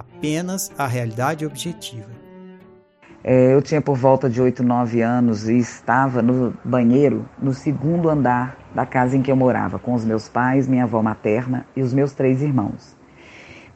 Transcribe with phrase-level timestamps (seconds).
[0.00, 2.08] apenas a realidade objetiva.
[3.22, 8.08] É, eu tinha por volta de 8, 9 anos e estava no banheiro no segundo
[8.08, 11.82] andar da casa em que eu morava, com os meus pais, minha avó materna e
[11.82, 12.96] os meus três irmãos.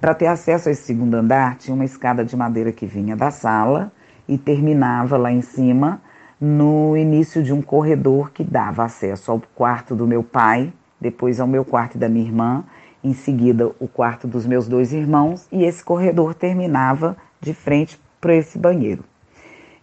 [0.00, 3.30] Para ter acesso a esse segundo andar, tinha uma escada de madeira que vinha da
[3.30, 3.92] sala
[4.27, 6.00] e terminava lá em cima,
[6.41, 11.47] no início de um corredor que dava acesso ao quarto do meu pai, depois ao
[11.47, 12.64] meu quarto e da minha irmã,
[13.05, 18.35] em seguida o quarto dos meus dois irmãos, e esse corredor terminava de frente para
[18.35, 19.05] esse banheiro.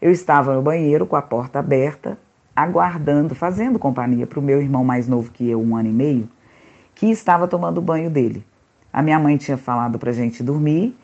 [0.02, 2.18] Eu estava no banheiro com a porta aberta,
[2.56, 6.28] aguardando, fazendo companhia para o meu irmão mais novo que eu, um ano e meio,
[6.96, 8.44] que estava tomando o banho dele.
[8.92, 10.98] A minha mãe tinha falado para a gente dormir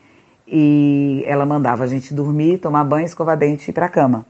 [0.46, 4.26] e ela mandava a gente dormir, tomar banho, escovar dente e ir para a cama.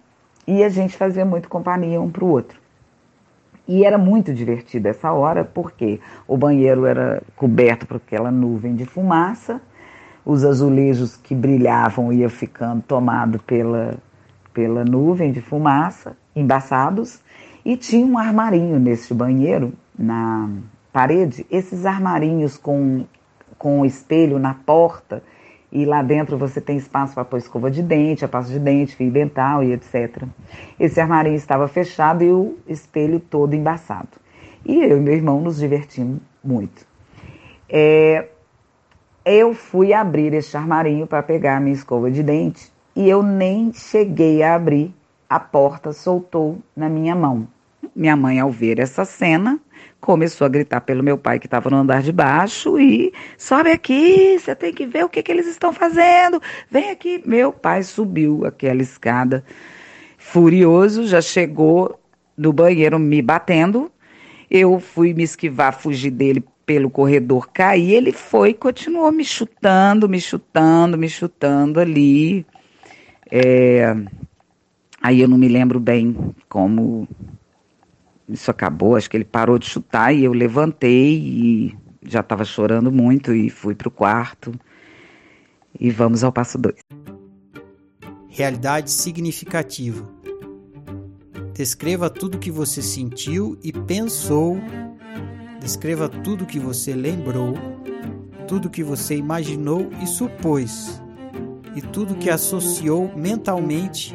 [0.47, 2.61] E a gente fazia muito companhia um para o outro.
[3.69, 8.87] E era muito divertido essa hora, porque o banheiro era coberto por aquela nuvem de
[8.87, 9.61] fumaça,
[10.25, 13.95] os azulejos que brilhavam iam ficando tomados pela,
[14.55, 17.21] pela nuvem de fumaça, embaçados,
[17.63, 20.49] e tinha um armarinho nesse banheiro, na
[20.91, 23.05] parede, esses armarinhos com,
[23.59, 25.23] com espelho na porta,
[25.71, 28.97] e lá dentro você tem espaço para pôr escova de dente, a pasta de dente,
[28.97, 30.25] fio dental e etc.
[30.81, 34.09] Esse armarinho estava fechado e o espelho todo embaçado.
[34.65, 36.87] E eu e meu irmão nos divertimos muito.
[37.69, 38.29] É,
[39.25, 43.73] eu fui abrir este armarinho para pegar a minha escova de dente e eu nem
[43.73, 44.95] cheguei a abrir,
[45.29, 47.47] a porta soltou na minha mão.
[47.95, 49.61] Minha mãe, ao ver essa cena,
[50.01, 54.39] começou a gritar pelo meu pai que estava no andar de baixo e sobe aqui,
[54.39, 57.23] você tem que ver o que, que eles estão fazendo, vem aqui.
[57.27, 59.45] Meu pai subiu aquela escada
[60.17, 61.99] furioso, já chegou
[62.37, 63.91] no banheiro me batendo.
[64.51, 67.95] Eu fui me esquivar, fugir dele pelo corredor, caí.
[67.95, 72.47] Ele foi, continuou me chutando, me chutando, me chutando ali.
[73.31, 73.95] É...
[75.03, 77.07] Aí eu não me lembro bem como
[78.29, 82.93] isso acabou, acho que ele parou de chutar e eu levantei e já estava chorando
[82.93, 84.53] muito e fui para o quarto.
[85.81, 86.77] E vamos ao passo 2.
[88.29, 90.07] Realidade significativa.
[91.55, 94.59] Descreva tudo que você sentiu e pensou.
[95.61, 97.55] Descreva tudo que você lembrou,
[98.47, 101.03] tudo que você imaginou e supôs,
[101.75, 104.15] e tudo que associou mentalmente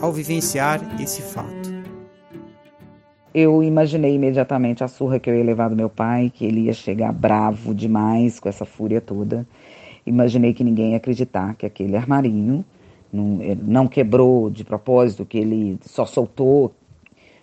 [0.00, 1.73] ao vivenciar esse fato
[3.34, 6.72] eu imaginei imediatamente a surra que eu ia levar do meu pai, que ele ia
[6.72, 9.44] chegar bravo demais com essa fúria toda.
[10.06, 12.64] Imaginei que ninguém ia acreditar que aquele armarinho
[13.12, 16.72] não, eh, não quebrou de propósito, que ele só soltou,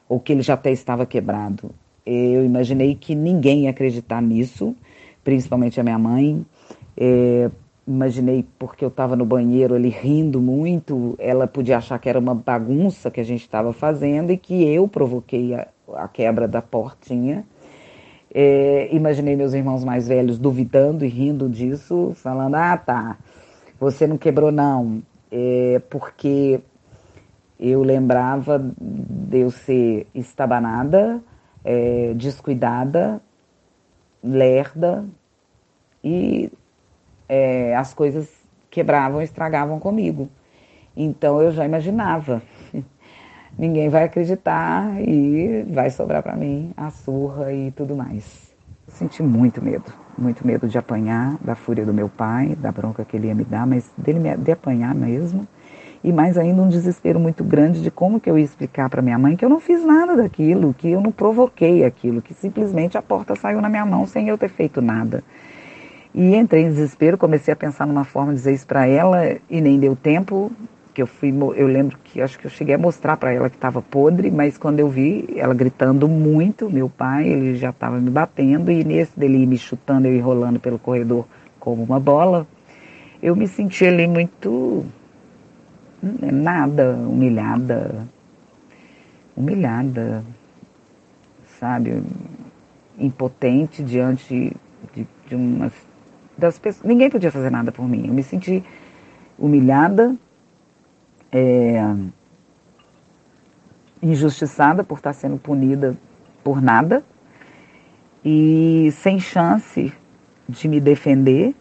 [0.08, 1.72] ou que ele já até estava quebrado.
[2.06, 4.74] Eu imaginei que ninguém ia acreditar nisso,
[5.24, 6.46] principalmente a minha mãe.
[6.96, 7.50] É,
[7.86, 12.36] imaginei porque eu estava no banheiro ali rindo muito, ela podia achar que era uma
[12.36, 17.46] bagunça que a gente estava fazendo e que eu provoquei a, a quebra da portinha.
[18.34, 23.18] É, imaginei meus irmãos mais velhos duvidando e rindo disso, falando: ah, tá,
[23.80, 25.02] você não quebrou, não,
[25.32, 26.62] é porque
[27.60, 31.22] eu lembrava de eu ser estabanada,
[31.64, 33.22] é, descuidada,
[34.24, 35.06] lerda
[36.04, 36.52] e
[37.30, 38.30] é, as coisas
[38.70, 40.30] quebravam, estragavam comigo.
[40.96, 42.42] Então eu já imaginava.
[43.58, 48.52] Ninguém vai acreditar e vai sobrar para mim a surra e tudo mais.
[48.88, 53.16] Senti muito medo, muito medo de apanhar, da fúria do meu pai, da bronca que
[53.16, 55.48] ele ia me dar, mas dele me, de apanhar mesmo.
[56.04, 59.20] E mais ainda um desespero muito grande de como que eu ia explicar para minha
[59.20, 63.02] mãe que eu não fiz nada daquilo, que eu não provoquei aquilo, que simplesmente a
[63.02, 65.24] porta saiu na minha mão sem eu ter feito nada.
[66.14, 69.62] E entrei em desespero, comecei a pensar numa forma de dizer isso para ela e
[69.62, 70.52] nem deu tempo,
[70.94, 73.56] que eu fui, eu lembro que acho que eu cheguei a mostrar para ela que
[73.56, 78.10] estava podre, mas quando eu vi ela gritando muito, meu pai, ele já estava me
[78.10, 81.26] batendo e nesse dele me chutando, eu enrolando pelo corredor
[81.60, 82.46] como uma bola,
[83.22, 84.86] eu me senti ali muito
[86.02, 88.08] nada, humilhada,
[89.38, 90.24] humilhada,
[91.60, 92.02] sabe,
[92.98, 94.56] impotente diante
[94.94, 95.72] de, de umas
[96.38, 96.84] das pessoas.
[96.86, 98.08] Ninguém podia fazer nada por mim.
[98.08, 98.64] Eu me senti
[99.38, 100.16] humilhada,
[101.32, 101.96] é,
[104.02, 105.98] injustiçada por estar sendo punida
[106.44, 107.04] por nada
[108.24, 109.94] e sem chance
[110.48, 111.56] de me defender,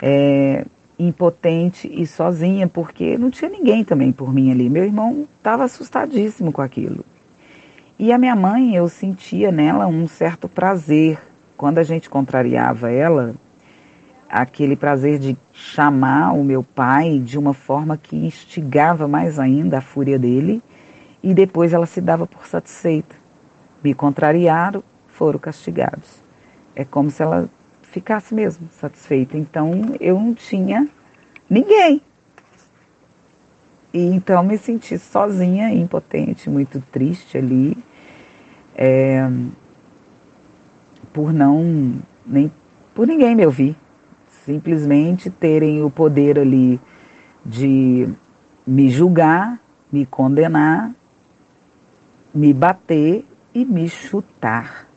[0.00, 0.64] é,
[0.98, 4.68] impotente e sozinha, porque não tinha ninguém também por mim ali.
[4.68, 7.04] Meu irmão estava assustadíssimo com aquilo.
[7.98, 11.18] E a minha mãe, eu sentia nela um certo prazer.
[11.56, 13.34] Quando a gente contrariava ela,
[14.34, 19.80] aquele prazer de chamar o meu pai de uma forma que instigava mais ainda a
[19.80, 20.60] fúria dele
[21.22, 23.14] e depois ela se dava por satisfeita.
[23.80, 26.20] Me contrariaram, foram castigados.
[26.74, 27.48] É como se ela
[27.82, 29.38] ficasse mesmo satisfeita.
[29.38, 30.88] Então eu não tinha
[31.48, 32.02] ninguém.
[33.92, 37.78] E então me senti sozinha, impotente, muito triste ali,
[38.74, 39.30] é,
[41.12, 42.50] por não nem
[42.92, 43.76] por ninguém me ouvir
[44.44, 46.80] simplesmente terem o poder ali
[47.44, 48.08] de
[48.66, 49.60] me julgar,
[49.90, 50.92] me condenar,
[52.34, 53.24] me bater
[53.54, 54.88] e me chutar.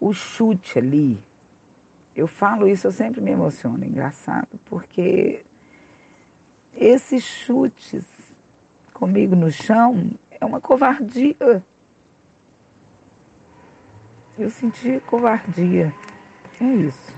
[0.00, 1.22] O chute ali,
[2.14, 5.44] eu falo isso, eu sempre me emociono, engraçado, porque
[6.74, 8.04] esses chutes
[8.92, 11.64] comigo no chão é uma covardia.
[14.38, 15.94] Eu senti covardia.
[16.60, 17.11] É isso.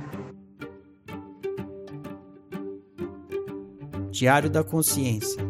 [4.14, 5.44] Diário da Consciência.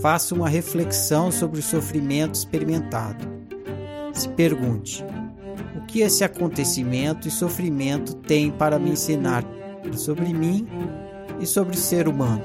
[0.00, 3.22] Faça uma reflexão sobre o sofrimento experimentado.
[4.14, 5.04] Se pergunte:
[5.76, 9.44] o que esse acontecimento e sofrimento tem para me ensinar
[9.92, 10.66] sobre mim
[11.40, 12.42] e sobre o ser humano?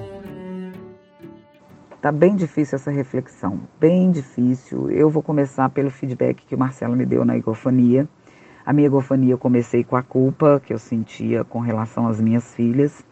[2.02, 4.92] Tá bem difícil essa reflexão, bem difícil.
[4.92, 8.10] Eu vou começar pelo feedback que o Marcelo me deu na egofania.
[8.66, 12.54] A minha egofania eu comecei com a culpa que eu sentia com relação às minhas
[12.54, 13.06] filhas,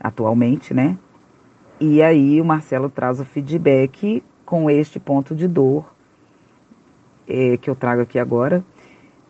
[0.00, 0.96] atualmente, né?
[1.78, 5.94] E aí o Marcelo traz o feedback com este ponto de dor
[7.28, 8.64] é, que eu trago aqui agora,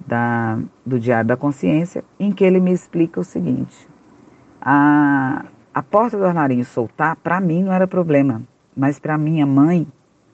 [0.06, 3.88] da, do Diário da Consciência, em que ele me explica o seguinte:
[4.60, 8.42] a, a porta do armarinho soltar, para mim não era problema,
[8.76, 9.86] mas para minha mãe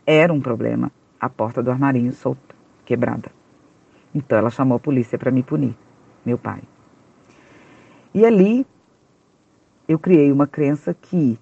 [0.04, 2.54] era um problema, a porta do armarinho solta,
[2.84, 3.30] quebrada.
[4.14, 5.74] Então ela chamou a polícia para me punir,
[6.26, 6.60] meu pai.
[8.12, 8.66] E ali
[9.88, 11.38] eu criei uma crença que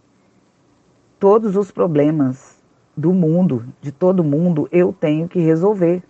[1.20, 2.58] todos os problemas
[2.96, 6.02] do mundo, de todo mundo, eu tenho que resolver.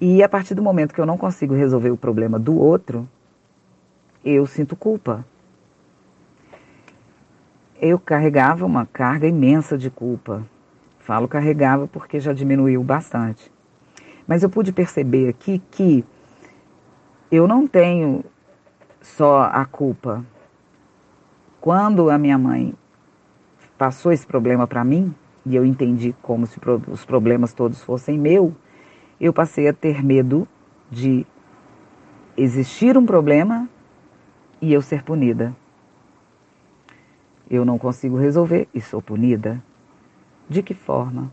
[0.00, 3.08] E a partir do momento que eu não consigo resolver o problema do outro,
[4.24, 5.26] eu sinto culpa.
[7.80, 10.46] Eu carregava uma carga imensa de culpa.
[11.00, 13.52] Falo carregava porque já diminuiu bastante.
[14.26, 16.04] Mas eu pude perceber aqui que
[17.30, 18.24] eu não tenho
[19.00, 20.24] só a culpa.
[21.60, 22.74] Quando a minha mãe
[23.84, 25.14] passou esse problema para mim,
[25.44, 28.56] e eu entendi como se os problemas todos fossem meu,
[29.20, 30.48] eu passei a ter medo
[30.90, 31.26] de
[32.34, 33.68] existir um problema
[34.58, 35.54] e eu ser punida.
[37.50, 39.62] Eu não consigo resolver e sou punida.
[40.48, 41.30] De que forma?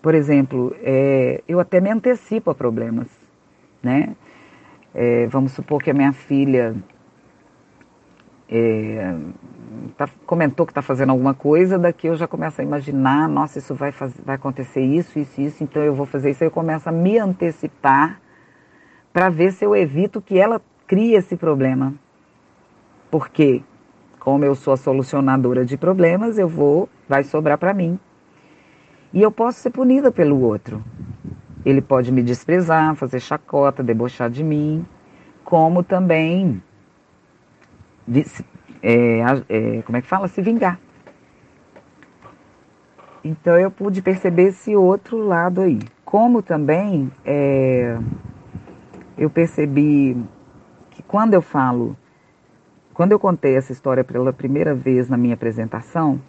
[0.00, 3.08] Por exemplo, é, eu até me antecipo a problemas,
[3.82, 4.14] né?
[4.94, 6.76] É, vamos supor que a minha filha
[8.50, 9.14] é,
[9.96, 13.74] tá, comentou que está fazendo alguma coisa, daqui eu já começo a imaginar, nossa, isso
[13.74, 13.92] vai,
[14.24, 16.42] vai acontecer isso, isso, isso, então eu vou fazer isso.
[16.42, 18.20] Aí eu começo a me antecipar
[19.12, 21.94] para ver se eu evito que ela crie esse problema.
[23.10, 23.62] Porque,
[24.18, 27.98] como eu sou a solucionadora de problemas, eu vou, vai sobrar para mim.
[29.12, 30.82] E eu posso ser punida pelo outro.
[31.64, 34.86] Ele pode me desprezar, fazer chacota, debochar de mim,
[35.44, 36.62] como também
[38.82, 40.28] é, é, como é que fala?
[40.28, 40.78] Se vingar.
[43.22, 45.80] Então eu pude perceber esse outro lado aí.
[46.04, 47.98] Como também é,
[49.16, 50.16] eu percebi
[50.90, 51.96] que quando eu falo,
[52.94, 56.20] quando eu contei essa história pela primeira vez na minha apresentação,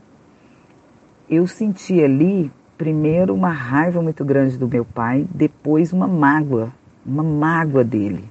[1.30, 6.74] eu senti ali primeiro uma raiva muito grande do meu pai, depois uma mágoa,
[7.06, 8.30] uma mágoa dele.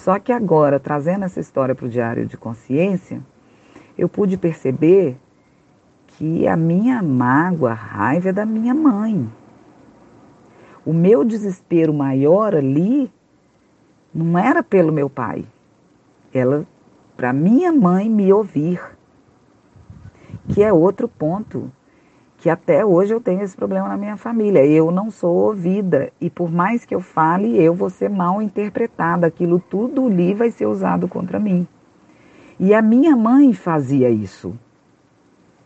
[0.00, 3.20] Só que agora, trazendo essa história para o Diário de Consciência,
[3.98, 5.14] eu pude perceber
[6.06, 9.30] que a minha mágoa, a raiva é da minha mãe.
[10.86, 13.12] O meu desespero maior ali
[14.14, 15.44] não era pelo meu pai,
[16.32, 16.66] ela
[17.14, 18.80] para minha mãe me ouvir,
[20.48, 21.70] que é outro ponto
[22.40, 24.64] que até hoje eu tenho esse problema na minha família.
[24.64, 29.26] Eu não sou ouvida e por mais que eu fale, eu vou ser mal interpretada.
[29.26, 31.68] Aquilo tudo ali vai ser usado contra mim.
[32.58, 34.58] E a minha mãe fazia isso.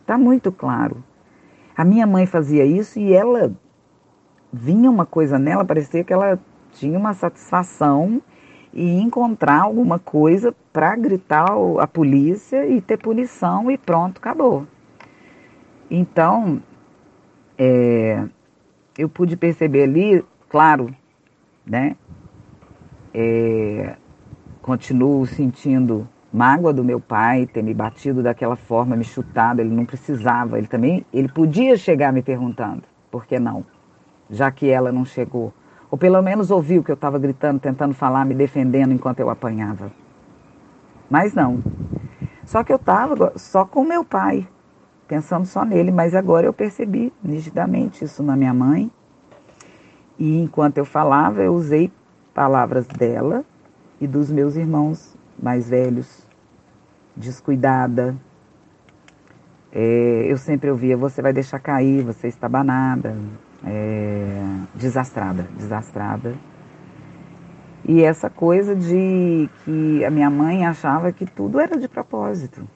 [0.01, 1.01] Está muito claro.
[1.77, 3.53] A minha mãe fazia isso e ela
[4.51, 6.37] vinha uma coisa nela, parecia que ela
[6.73, 8.21] tinha uma satisfação
[8.73, 11.47] e encontrar alguma coisa para gritar
[11.79, 14.67] a polícia e ter punição e pronto, acabou.
[15.89, 16.61] Então,
[17.57, 18.23] é,
[18.97, 20.93] eu pude perceber ali, claro,
[21.65, 21.95] né?
[23.13, 23.95] É,
[24.61, 29.61] continuo sentindo mágoa do meu pai ter me batido daquela forma, me chutado.
[29.61, 33.65] Ele não precisava, ele também, ele podia chegar me perguntando, por que não?
[34.29, 35.53] Já que ela não chegou.
[35.89, 39.91] Ou pelo menos ouviu que eu estava gritando, tentando falar, me defendendo enquanto eu apanhava.
[41.09, 41.63] Mas não.
[42.43, 44.47] Só que eu estava só com meu pai
[45.07, 48.91] pensando só nele, mas agora eu percebi nitidamente isso na minha mãe.
[50.17, 51.91] E enquanto eu falava, eu usei
[52.33, 53.43] palavras dela
[53.99, 56.25] e dos meus irmãos mais velhos,
[57.15, 58.15] descuidada.
[59.71, 63.15] É, eu sempre ouvia: você vai deixar cair, você está banada,
[63.65, 64.41] é,
[64.73, 66.35] desastrada, desastrada.
[67.87, 72.67] E essa coisa de que a minha mãe achava que tudo era de propósito.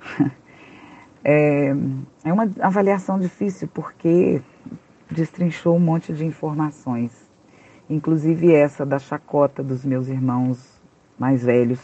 [1.24, 1.72] É,
[2.24, 4.42] é uma avaliação difícil porque
[5.10, 7.30] destrinchou um monte de informações,
[7.88, 10.80] inclusive essa da chacota dos meus irmãos
[11.18, 11.80] mais velhos.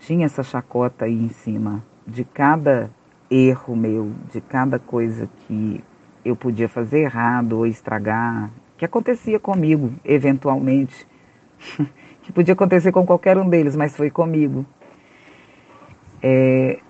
[0.00, 2.90] Tinha essa chacota aí em cima de cada
[3.30, 5.82] erro meu, de cada coisa que
[6.24, 11.06] eu podia fazer errado ou estragar, que acontecia comigo, eventualmente,
[12.22, 14.66] que podia acontecer com qualquer um deles, mas foi comigo.
[16.22, 16.80] É,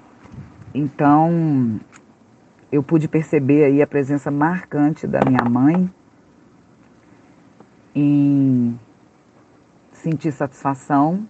[0.74, 1.80] então,
[2.70, 5.92] eu pude perceber aí a presença marcante da minha mãe
[7.94, 8.78] em
[9.92, 11.28] sentir satisfação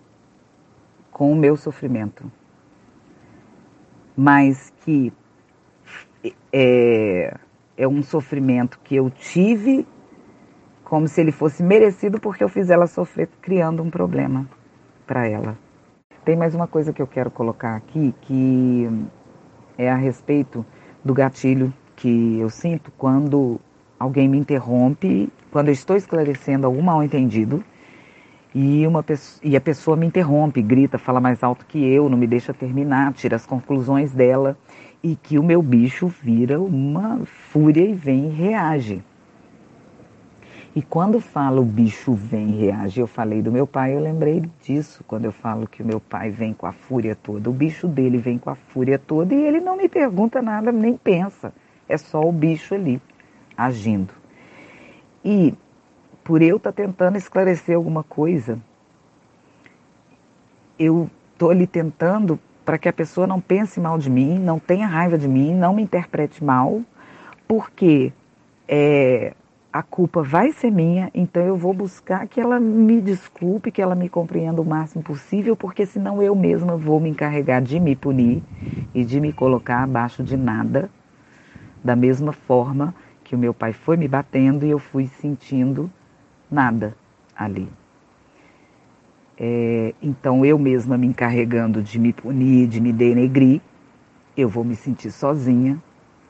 [1.11, 2.31] com o meu sofrimento.
[4.17, 5.13] Mas que
[6.53, 7.37] é,
[7.77, 9.87] é um sofrimento que eu tive
[10.85, 14.47] como se ele fosse merecido porque eu fiz ela sofrer criando um problema
[15.07, 15.59] para ela.
[16.25, 18.89] Tem mais uma coisa que eu quero colocar aqui que
[19.76, 20.64] é a respeito
[21.05, 23.61] do gatilho que eu sinto quando
[23.99, 27.62] alguém me interrompe, quando eu estou esclarecendo algum mal entendido
[28.55, 29.05] e, uma
[29.43, 33.12] e a pessoa me interrompe, grita, fala mais alto que eu, não me deixa terminar,
[33.14, 34.57] tira as conclusões dela
[35.02, 39.02] e que o meu bicho vira uma fúria e vem e reage.
[40.75, 44.43] E quando falo o bicho vem e reage, eu falei do meu pai, eu lembrei
[44.62, 47.50] disso quando eu falo que o meu pai vem com a fúria toda.
[47.50, 50.97] O bicho dele vem com a fúria toda e ele não me pergunta nada, nem
[50.97, 51.52] pensa.
[51.87, 53.02] É só o bicho ali
[53.55, 54.14] agindo.
[55.23, 55.55] E
[56.25, 58.59] por eu estar tá tentando esclarecer alguma coisa,
[60.79, 64.87] eu estou ali tentando para que a pessoa não pense mal de mim, não tenha
[64.87, 66.81] raiva de mim, não me interprete mal,
[67.47, 68.11] porque
[68.67, 69.35] é,
[69.73, 73.95] a culpa vai ser minha, então eu vou buscar que ela me desculpe, que ela
[73.95, 78.43] me compreenda o máximo possível, porque senão eu mesma vou me encarregar de me punir
[78.95, 80.91] e de me colocar abaixo de nada,
[81.83, 85.91] da mesma forma que o meu pai foi me batendo e eu fui sentindo
[86.50, 86.95] nada
[87.35, 87.67] ali.
[89.38, 93.62] É, então eu mesma me encarregando de me punir, de me denegrir,
[94.37, 95.83] eu vou me sentir sozinha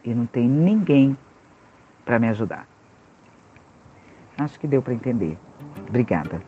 [0.04, 1.16] e não tem ninguém
[2.04, 2.71] para me ajudar.
[4.42, 5.38] Acho que deu para entender.
[5.88, 6.42] Obrigada.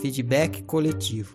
[0.00, 1.34] Feedback coletivo.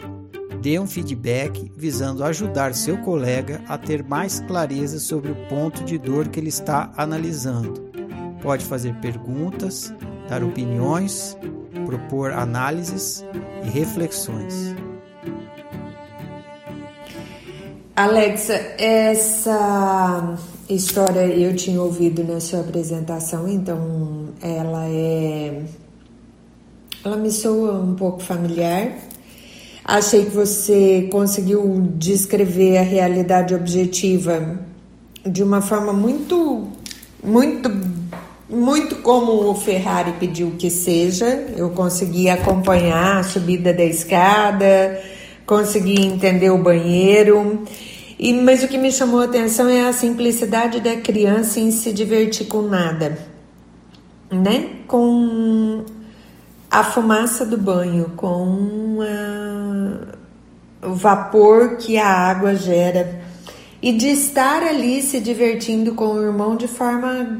[0.61, 5.97] Dê um feedback visando ajudar seu colega a ter mais clareza sobre o ponto de
[5.97, 7.91] dor que ele está analisando.
[8.41, 9.93] Pode fazer perguntas,
[10.29, 11.37] dar opiniões,
[11.85, 13.25] propor análises
[13.65, 14.75] e reflexões.
[17.95, 20.37] Alexa, essa
[20.73, 25.61] história eu tinha ouvido na sua apresentação, então ela é.
[27.03, 28.93] Ela me soa um pouco familiar.
[29.83, 34.59] Achei que você conseguiu descrever a realidade objetiva
[35.25, 36.67] de uma forma muito,
[37.23, 37.71] muito,
[38.49, 41.25] muito como o Ferrari pediu que seja.
[41.57, 45.01] Eu consegui acompanhar a subida da escada,
[45.45, 47.63] consegui entender o banheiro.
[48.21, 51.91] E, mas o que me chamou a atenção é a simplicidade da criança em se
[51.91, 53.17] divertir com nada,
[54.29, 54.73] né?
[54.87, 55.83] Com
[56.69, 63.23] a fumaça do banho, com a, o vapor que a água gera
[63.81, 67.39] e de estar ali se divertindo com o irmão de forma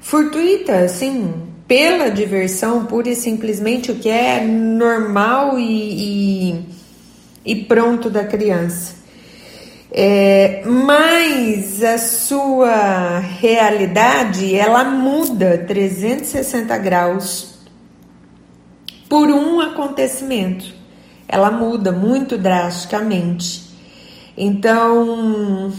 [0.00, 1.32] fortuita, assim,
[1.66, 6.64] pela diversão, pura e simplesmente o que é normal e, e,
[7.42, 8.99] e pronto da criança.
[9.92, 17.58] É, mas a sua realidade ela muda 360 graus
[19.08, 20.72] por um acontecimento.
[21.26, 23.68] Ela muda muito drasticamente.
[24.36, 25.72] Então,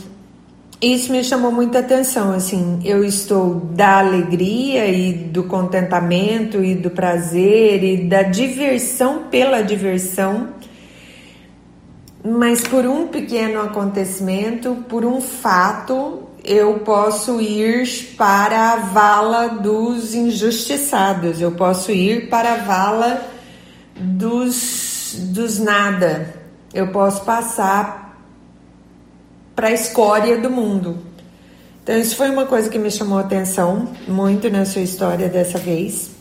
[0.81, 6.89] isso me chamou muita atenção, assim, eu estou da alegria e do contentamento e do
[6.89, 10.49] prazer e da diversão pela diversão,
[12.23, 20.13] mas por um pequeno acontecimento, por um fato, eu posso ir para a vala dos
[20.13, 23.21] injustiçados, eu posso ir para a vala
[23.95, 26.35] dos, dos nada,
[26.73, 28.01] eu posso passar
[29.55, 30.97] para a escória do mundo.
[31.83, 35.57] Então, isso foi uma coisa que me chamou a atenção muito na sua história dessa
[35.57, 36.11] vez.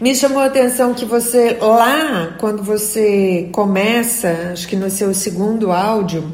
[0.00, 5.70] Me chamou a atenção que você, lá, quando você começa, acho que no seu segundo
[5.70, 6.32] áudio,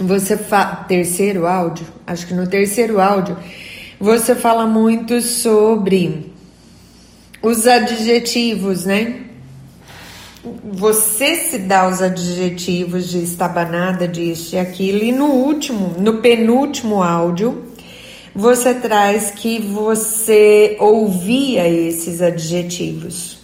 [0.00, 0.84] você fa...
[0.88, 3.36] terceiro áudio, acho que no terceiro áudio,
[4.00, 6.32] você fala muito sobre
[7.40, 9.20] os adjetivos, né?
[10.72, 17.02] Você se dá os adjetivos de estabanada, disso e aquilo, e no último, no penúltimo
[17.02, 17.67] áudio,
[18.38, 23.36] você traz que você ouvia esses adjetivos.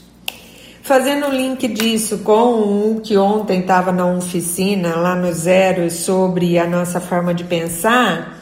[0.82, 6.60] Fazendo o link disso com o que ontem estava na oficina, lá no Zero, sobre
[6.60, 8.38] a nossa forma de pensar,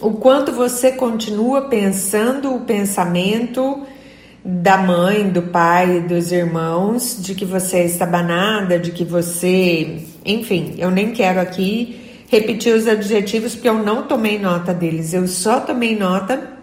[0.00, 3.82] o quanto você continua pensando o pensamento
[4.44, 10.04] da mãe, do pai, dos irmãos, de que você é estabanada, de que você.
[10.24, 15.26] Enfim, eu nem quero aqui repetir os adjetivos porque eu não tomei nota deles, eu
[15.28, 16.56] só tomei nota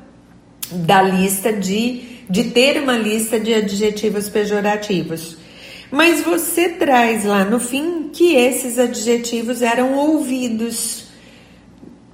[0.72, 5.38] da lista de de ter uma lista de adjetivos pejorativos.
[5.92, 11.06] Mas você traz lá no fim que esses adjetivos eram ouvidos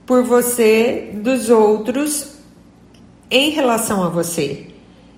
[0.05, 2.31] por você dos outros
[3.31, 4.67] em relação a você.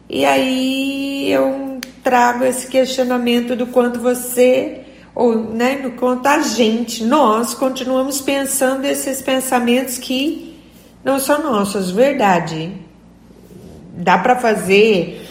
[0.09, 4.81] E aí eu trago esse questionamento do quanto você
[5.13, 10.59] ou né, no quanto a gente, nós continuamos pensando esses pensamentos que
[11.03, 12.71] não são nossos, verdade
[13.93, 15.27] dá para fazer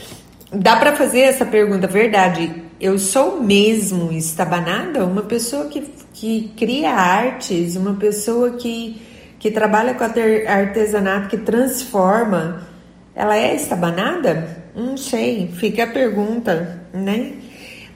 [0.53, 2.64] dá para fazer essa pergunta, verdade?
[2.81, 5.05] Eu sou mesmo estabanada?
[5.05, 9.01] Uma pessoa que, que cria artes, uma pessoa que,
[9.38, 12.66] que trabalha com artesanato, que transforma,
[13.14, 14.64] ela é estabanada?
[14.75, 17.33] Não sei, fica a pergunta, né?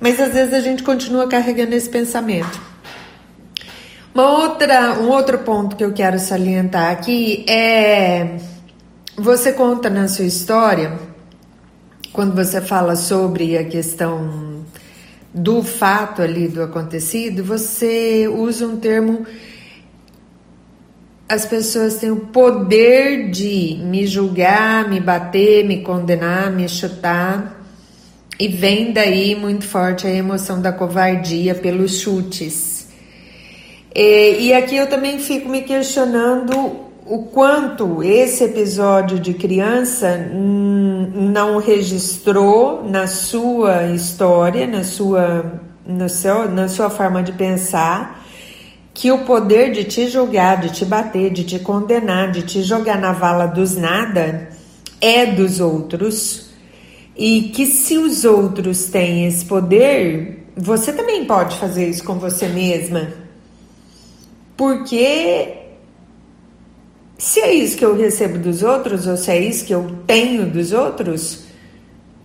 [0.01, 2.61] Mas às vezes a gente continua carregando esse pensamento.
[4.15, 8.39] Uma outra, um outro ponto que eu quero salientar aqui é
[9.17, 10.99] você conta na sua história,
[12.13, 14.65] quando você fala sobre a questão
[15.33, 19.27] do fato ali do acontecido, você usa um termo.
[21.29, 27.64] As pessoas têm o poder de me julgar, me bater, me condenar, me chutar.
[28.39, 32.89] E vem daí muito forte a emoção da covardia pelos chutes.
[33.95, 41.59] E, e aqui eu também fico me questionando o quanto esse episódio de criança não
[41.59, 48.25] registrou na sua história, na sua, no seu, na sua forma de pensar,
[48.95, 52.99] que o poder de te julgar, de te bater, de te condenar, de te jogar
[52.99, 54.49] na vala dos nada
[55.01, 56.54] é dos outros.
[57.17, 62.49] E que se os outros têm esse poder, você também pode fazer isso com você
[62.49, 63.13] mesma.
[64.57, 65.65] Porque
[67.19, 70.47] se é isso que eu recebo dos outros, ou se é isso que eu tenho
[70.51, 71.45] dos outros,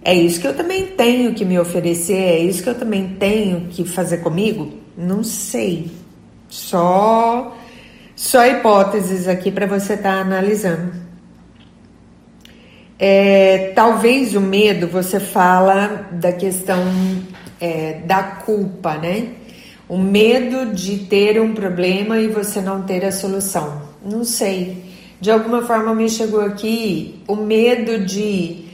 [0.04, 3.68] é isso que eu também tenho que me oferecer, é isso que eu também tenho
[3.70, 4.74] que fazer comigo?
[4.98, 5.92] Não sei.
[6.48, 7.56] Só,
[8.16, 11.09] só hipóteses aqui para você estar tá analisando.
[13.02, 16.84] É, talvez o medo, você fala da questão
[17.62, 19.30] é, da culpa, né?
[19.88, 23.82] O medo de ter um problema e você não ter a solução.
[24.06, 24.84] Não sei.
[25.22, 28.66] De alguma forma me chegou aqui o medo de,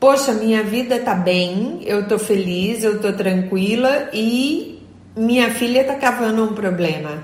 [0.00, 4.82] poxa, minha vida tá bem, eu tô feliz, eu tô tranquila e
[5.14, 7.22] minha filha tá cavando um problema.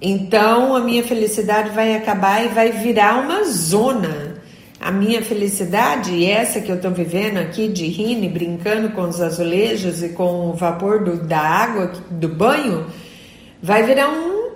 [0.00, 4.27] Então a minha felicidade vai acabar e vai virar uma zona
[4.80, 10.02] a minha felicidade, essa que eu estou vivendo aqui de rindo brincando com os azulejos
[10.02, 12.86] e com o vapor do, da água, do banho,
[13.60, 14.52] vai virar um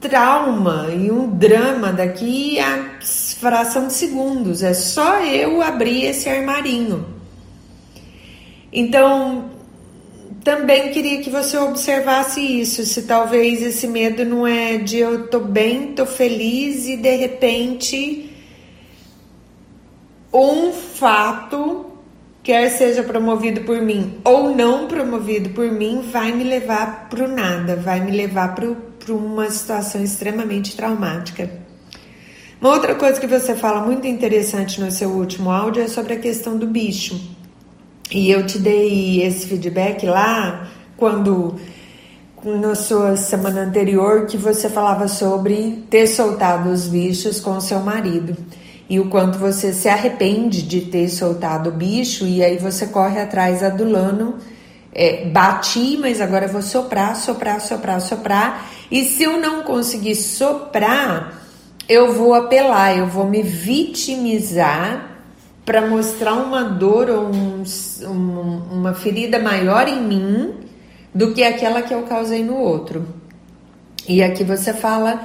[0.00, 2.98] trauma e um drama daqui a
[3.38, 4.62] fração de segundos.
[4.62, 7.04] É só eu abrir esse armarinho.
[8.72, 9.50] Então,
[10.42, 15.40] também queria que você observasse isso, se talvez esse medo não é de eu tô
[15.40, 18.31] bem, tô feliz e de repente
[20.32, 21.86] um fato,
[22.42, 27.28] quer seja promovido por mim ou não promovido por mim, vai me levar para o
[27.28, 31.50] nada, vai me levar para uma situação extremamente traumática.
[32.60, 36.18] Uma outra coisa que você fala muito interessante no seu último áudio é sobre a
[36.18, 37.20] questão do bicho.
[38.10, 41.56] E eu te dei esse feedback lá quando
[42.44, 48.36] na sua semana anterior que você falava sobre ter soltado os bichos com seu marido
[48.92, 53.18] e o quanto você se arrepende de ter soltado o bicho e aí você corre
[53.18, 54.34] atrás adulando.
[54.92, 58.70] É, bati, mas agora vou soprar, soprar, soprar, soprar.
[58.90, 61.42] E se eu não conseguir soprar,
[61.88, 65.22] eu vou apelar, eu vou me vitimizar
[65.64, 67.64] para mostrar uma dor ou um,
[68.02, 70.52] um, uma ferida maior em mim
[71.14, 73.06] do que aquela que eu causei no outro.
[74.06, 75.18] E aqui você fala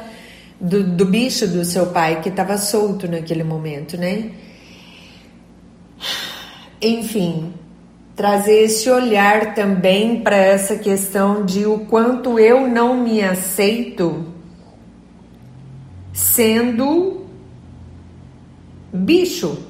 [0.60, 4.32] do, do bicho do seu pai que estava solto naquele momento, né?
[6.82, 7.54] Enfim,
[8.16, 14.26] trazer esse olhar também para essa questão de o quanto eu não me aceito
[16.12, 17.28] sendo
[18.92, 19.68] bicho,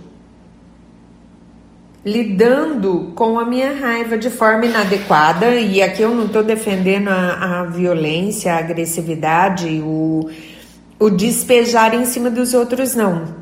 [2.05, 5.55] lidando com a minha raiva de forma inadequada.
[5.55, 10.29] E aqui eu não estou defendendo a, a violência, a agressividade, o
[10.99, 13.35] o despejar em cima dos outros, não.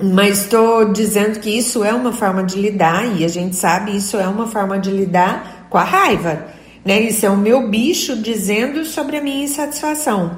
[0.00, 4.16] Mas estou dizendo que isso é uma forma de lidar, e a gente sabe isso
[4.16, 6.46] é uma forma de lidar com a raiva.
[6.84, 7.00] Né?
[7.00, 10.36] Isso é o meu bicho dizendo sobre a minha insatisfação.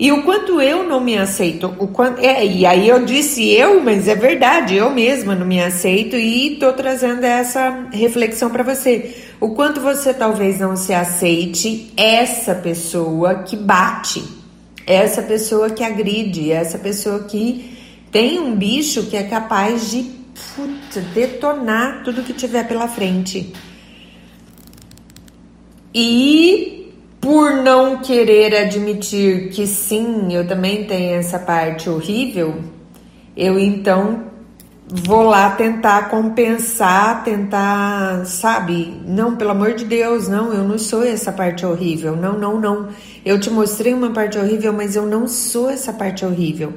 [0.00, 3.82] E o quanto eu não me aceito, o quanto, é, e aí eu disse eu,
[3.82, 9.16] mas é verdade, eu mesma não me aceito e estou trazendo essa reflexão para você.
[9.40, 14.22] O quanto você talvez não se aceite essa pessoa que bate,
[14.88, 17.76] essa pessoa que agride, essa pessoa que
[18.10, 20.02] tem um bicho que é capaz de
[20.56, 23.52] puta, detonar tudo que tiver pela frente.
[25.94, 32.64] E por não querer admitir que sim, eu também tenho essa parte horrível,
[33.36, 34.24] eu então
[34.90, 39.00] vou lá tentar compensar, tentar, sabe?
[39.06, 42.16] Não, pelo amor de Deus, não, eu não sou essa parte horrível.
[42.16, 42.88] Não, não, não.
[43.24, 46.72] Eu te mostrei uma parte horrível, mas eu não sou essa parte horrível.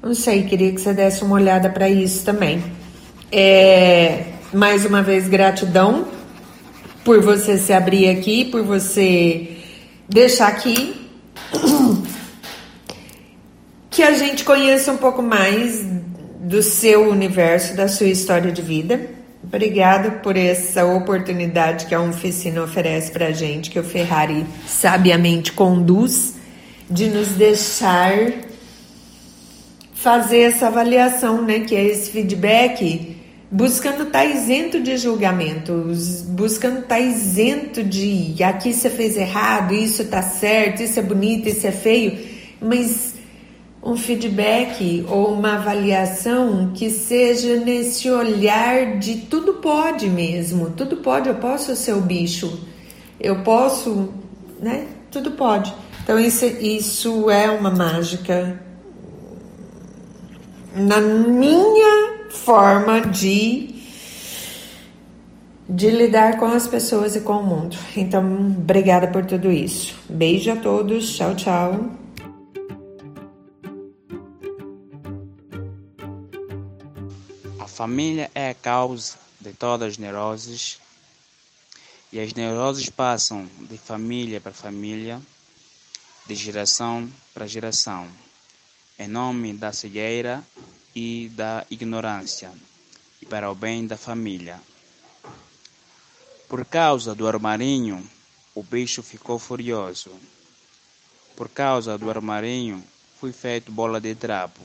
[0.00, 2.62] Não sei, queria que você desse uma olhada para isso também.
[3.32, 6.06] É, mais uma vez, gratidão
[7.04, 9.56] por você se abrir aqui, por você
[10.08, 10.94] deixar aqui
[13.90, 15.84] que a gente conheça um pouco mais
[16.40, 19.10] do seu universo, da sua história de vida.
[19.42, 25.52] Obrigada por essa oportunidade que a oficina oferece para a gente, que o Ferrari sabiamente
[25.52, 26.34] conduz,
[26.90, 28.32] de nos deixar
[29.94, 31.60] fazer essa avaliação, né?
[31.60, 33.16] Que é esse feedback,
[33.50, 39.74] buscando estar tá isento de julgamentos, buscando estar tá isento de aqui você fez errado,
[39.74, 42.18] isso está certo, isso é bonito, isso é feio,
[42.60, 43.15] mas
[43.86, 51.28] um feedback ou uma avaliação que seja nesse olhar de tudo pode mesmo, tudo pode,
[51.28, 52.60] eu posso ser o bicho,
[53.20, 54.12] eu posso,
[54.60, 54.88] né?
[55.10, 55.72] Tudo pode.
[56.02, 58.60] Então isso, isso é uma mágica
[60.74, 63.74] na minha forma de
[65.68, 67.76] de lidar com as pessoas e com o mundo.
[67.96, 68.24] Então,
[68.56, 69.96] obrigada por tudo isso.
[70.08, 71.16] Beijo a todos.
[71.16, 72.05] Tchau, tchau.
[77.76, 80.80] Família é a causa de todas as neuroses
[82.10, 85.20] e as neuroses passam de família para família
[86.26, 88.08] de geração para geração,
[88.98, 90.42] em nome da cegueira
[90.94, 92.50] e da ignorância,
[93.20, 94.58] e para o bem da família.
[96.48, 98.02] Por causa do armarinho,
[98.54, 100.18] o bicho ficou furioso.
[101.36, 102.82] Por causa do armarinho,
[103.20, 104.62] fui feito bola de trapo.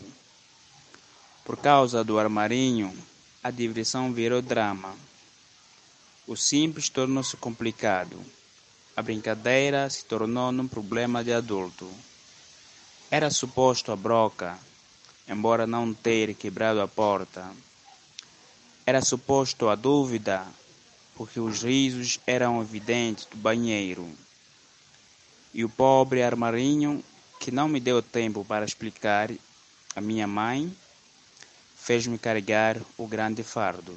[1.44, 2.96] Por causa do armarinho,
[3.44, 4.96] a diversão virou drama.
[6.28, 8.20] O simples tornou-se complicado.
[8.96, 11.90] A brincadeira se tornou num problema de adulto.
[13.10, 14.58] Era suposto a broca,
[15.28, 17.52] embora não ter quebrado a porta.
[18.86, 20.46] Era suposto a dúvida,
[21.16, 24.08] porque os risos eram evidentes do banheiro.
[25.54, 27.04] E o pobre armarinho,
[27.40, 29.32] que não me deu tempo para explicar
[29.96, 30.72] a minha mãe,
[31.84, 33.92] fez-me carregar o grande fardo.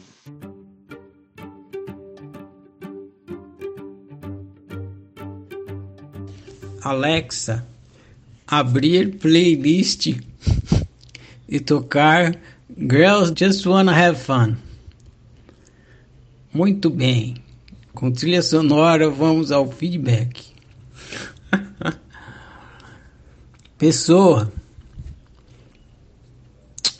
[6.83, 7.67] Alexa,
[8.47, 10.19] abrir playlist
[11.47, 12.39] e tocar
[12.77, 14.57] Girls Just Wanna Have Fun.
[16.53, 17.37] Muito bem.
[17.93, 20.43] Com trilha sonora, vamos ao feedback.
[23.77, 24.51] Pessoa,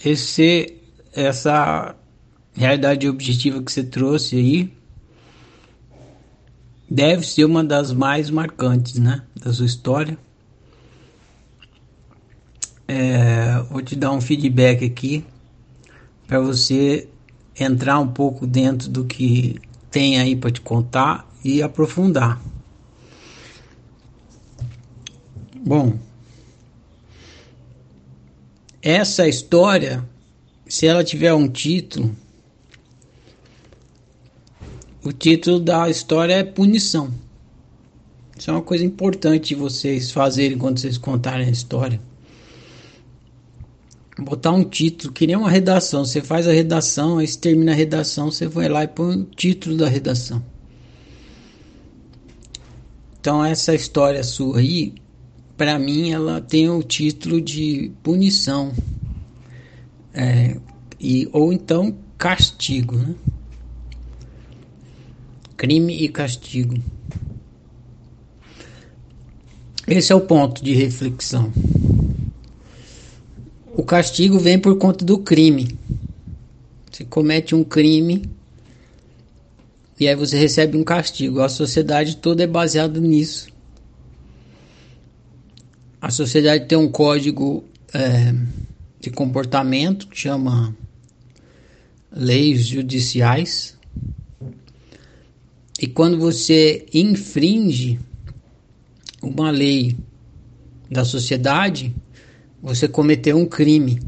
[0.05, 0.77] esse,
[1.13, 1.97] essa
[2.55, 4.73] realidade objetiva que você trouxe aí
[6.89, 10.19] deve ser uma das mais marcantes, né, da sua história.
[12.87, 15.25] É, vou te dar um feedback aqui
[16.27, 17.09] para você
[17.59, 19.59] entrar um pouco dentro do que
[19.91, 22.41] tem aí para te contar e aprofundar.
[25.65, 25.99] Bom,
[28.85, 30.07] essa história,
[30.69, 32.15] se ela tiver um título,
[35.03, 37.11] o título da história é Punição.
[38.37, 41.99] Isso é uma coisa importante vocês fazerem quando vocês contarem a história.
[44.19, 46.05] Botar um título, que nem uma redação.
[46.05, 49.25] Você faz a redação, aí você termina a redação, você vai lá e põe o
[49.25, 50.45] título da redação.
[53.19, 54.93] Então essa história sua aí
[55.65, 58.71] para mim ela tem o título de punição
[60.13, 60.59] é,
[61.01, 63.15] e ou então castigo, né?
[65.57, 66.77] crime e castigo.
[69.89, 71.51] Esse é o ponto de reflexão.
[73.75, 75.79] O castigo vem por conta do crime.
[76.93, 78.29] Você comete um crime
[79.99, 81.41] e aí você recebe um castigo.
[81.41, 83.54] A sociedade toda é baseada nisso.
[86.05, 87.65] A sociedade tem um código
[87.95, 88.35] é,
[89.01, 90.77] de comportamento que chama
[92.13, 93.75] leis judiciais.
[95.81, 97.99] E quando você infringe
[99.23, 99.97] uma lei
[100.91, 101.97] da sociedade,
[102.61, 103.99] você cometeu um crime.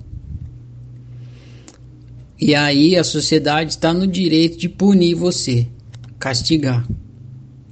[2.38, 5.66] E aí a sociedade está no direito de punir você,
[6.18, 6.87] castigar.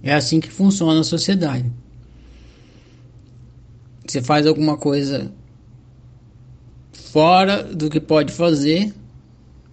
[0.03, 1.71] É assim que funciona a sociedade.
[4.07, 5.33] Você faz alguma coisa
[6.93, 8.93] fora do que pode fazer,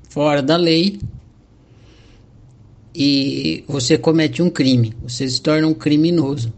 [0.10, 1.00] fora da lei,
[2.94, 6.54] e você comete um crime, você se torna um criminoso.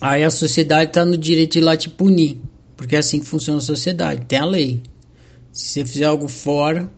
[0.00, 2.40] Aí a sociedade está no direito de lá te punir,
[2.76, 4.82] porque é assim que funciona a sociedade, tem a lei.
[5.50, 6.90] Se você fizer algo fora,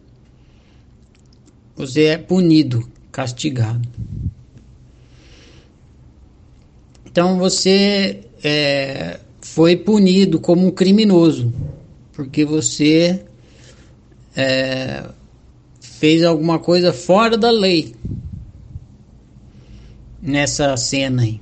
[1.76, 3.88] você é punido, castigado.
[7.04, 11.52] Então você é, foi punido como um criminoso,
[12.12, 13.24] porque você
[14.36, 15.04] é,
[15.80, 17.96] fez alguma coisa fora da lei
[20.22, 21.40] nessa cena aí.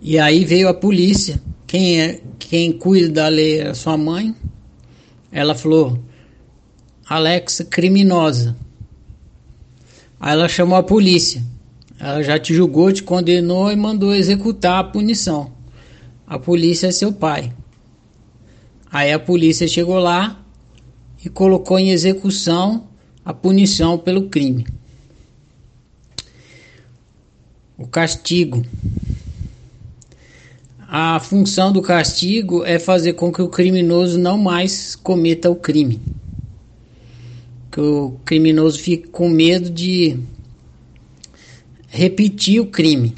[0.00, 1.38] E aí veio a polícia.
[1.66, 4.34] Quem é quem cuida da lei é a sua mãe.
[5.30, 6.02] Ela falou:
[7.06, 8.56] Alexa, criminosa.
[10.18, 11.42] Aí ela chamou a polícia.
[12.00, 15.52] Ela já te julgou, te condenou e mandou executar a punição.
[16.26, 17.52] A polícia é seu pai.
[18.90, 20.42] Aí a polícia chegou lá
[21.22, 22.88] e colocou em execução
[23.22, 24.66] a punição pelo crime.
[27.76, 28.64] O castigo.
[30.88, 36.00] A função do castigo é fazer com que o criminoso não mais cometa o crime.
[37.70, 40.18] Que o criminoso fique com medo de
[41.90, 43.14] repetir o crime.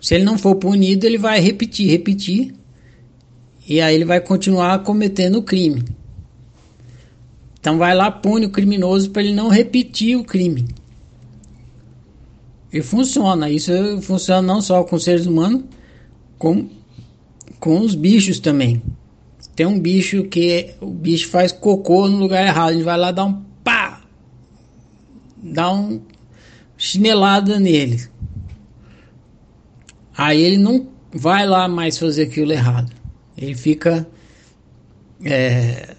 [0.00, 2.52] Se ele não for punido, ele vai repetir, repetir,
[3.66, 5.82] e aí ele vai continuar cometendo o crime.
[7.58, 10.66] Então vai lá, pune o criminoso para ele não repetir o crime.
[12.70, 13.48] E funciona.
[13.48, 15.62] Isso funciona não só com seres humanos,
[16.36, 16.68] como
[17.58, 18.82] com os bichos também.
[19.56, 22.70] Tem um bicho que o bicho faz cocô no lugar errado.
[22.70, 24.02] A gente vai lá dar um pá,
[25.42, 26.02] dá um
[26.76, 28.06] chinelada nele.
[30.16, 32.92] Aí ele não vai lá mais fazer aquilo errado.
[33.36, 34.06] Ele fica
[35.24, 35.94] é,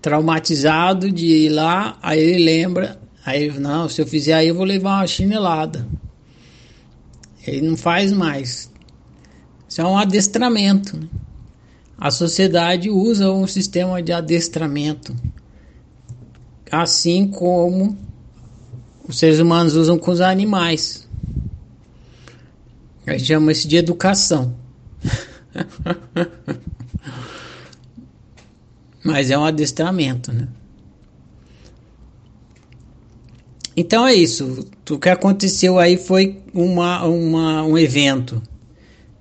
[0.00, 4.64] traumatizado de ir lá, aí ele lembra, aí não, se eu fizer aí eu vou
[4.64, 5.86] levar uma chinelada.
[7.46, 8.70] Ele não faz mais.
[9.68, 10.96] Isso é um adestramento.
[10.96, 11.06] Né?
[11.96, 15.14] A sociedade usa um sistema de adestramento,
[16.70, 17.96] assim como
[19.10, 21.08] os seres humanos usam com os animais.
[23.06, 24.54] A gente chama isso de educação.
[29.02, 30.46] Mas é um adestramento, né?
[33.76, 34.66] Então é isso.
[34.88, 38.40] O que aconteceu aí foi uma, uma, um evento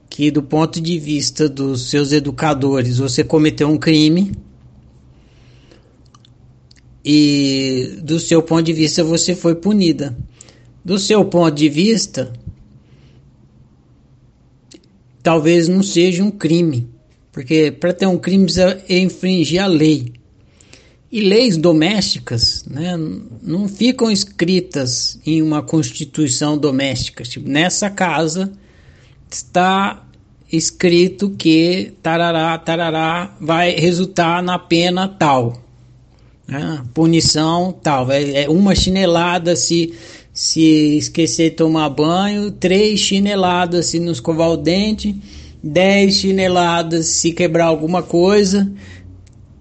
[0.10, 4.34] que, do ponto de vista dos seus educadores, você cometeu um crime
[7.04, 10.18] e, do seu ponto de vista, você foi punida.
[10.84, 12.32] Do seu ponto de vista,
[15.22, 16.90] talvez não seja um crime,
[17.32, 20.14] porque para ter um crime precisa infringir a lei.
[21.12, 22.96] E leis domésticas né,
[23.42, 27.24] não ficam escritas em uma constituição doméstica.
[27.24, 28.52] Tipo, nessa casa
[29.30, 30.06] está
[30.52, 35.69] escrito que tarará, tarará vai resultar na pena tal.
[36.50, 38.12] Né, punição tal.
[38.12, 39.94] É, é uma chinelada se,
[40.34, 45.16] se esquecer de tomar banho, três chineladas se não escovar o dente,
[45.64, 48.72] dez chineladas se quebrar alguma coisa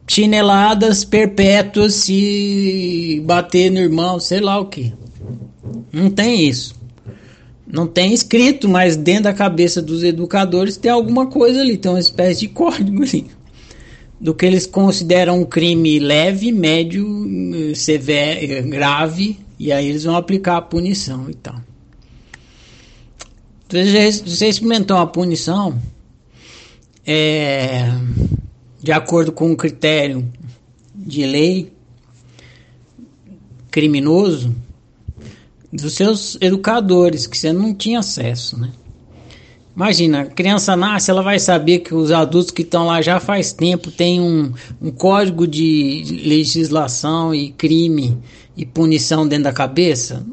[0.09, 4.93] chineladas perpétuas se bater no irmão, sei lá o que.
[5.93, 6.75] Não tem isso.
[7.71, 12.01] Não tem escrito, mas dentro da cabeça dos educadores tem alguma coisa ali, tem uma
[12.01, 13.27] espécie de código ali.
[14.21, 17.07] Do que eles consideram um crime leve, médio,
[17.75, 21.57] severo, grave, e aí eles vão aplicar a punição e tal.
[23.69, 25.81] Você, experimentou uma punição?
[27.07, 27.91] É
[28.83, 30.31] de acordo com um critério
[30.95, 31.73] de lei
[33.71, 34.55] criminoso
[35.73, 38.73] dos seus educadores, que você não tinha acesso, né?
[39.79, 43.53] Imagina, a criança nasce, ela vai saber que os adultos que estão lá já faz
[43.53, 48.21] tempo têm um, um código de legislação e crime
[48.57, 50.27] e punição dentro da cabeça.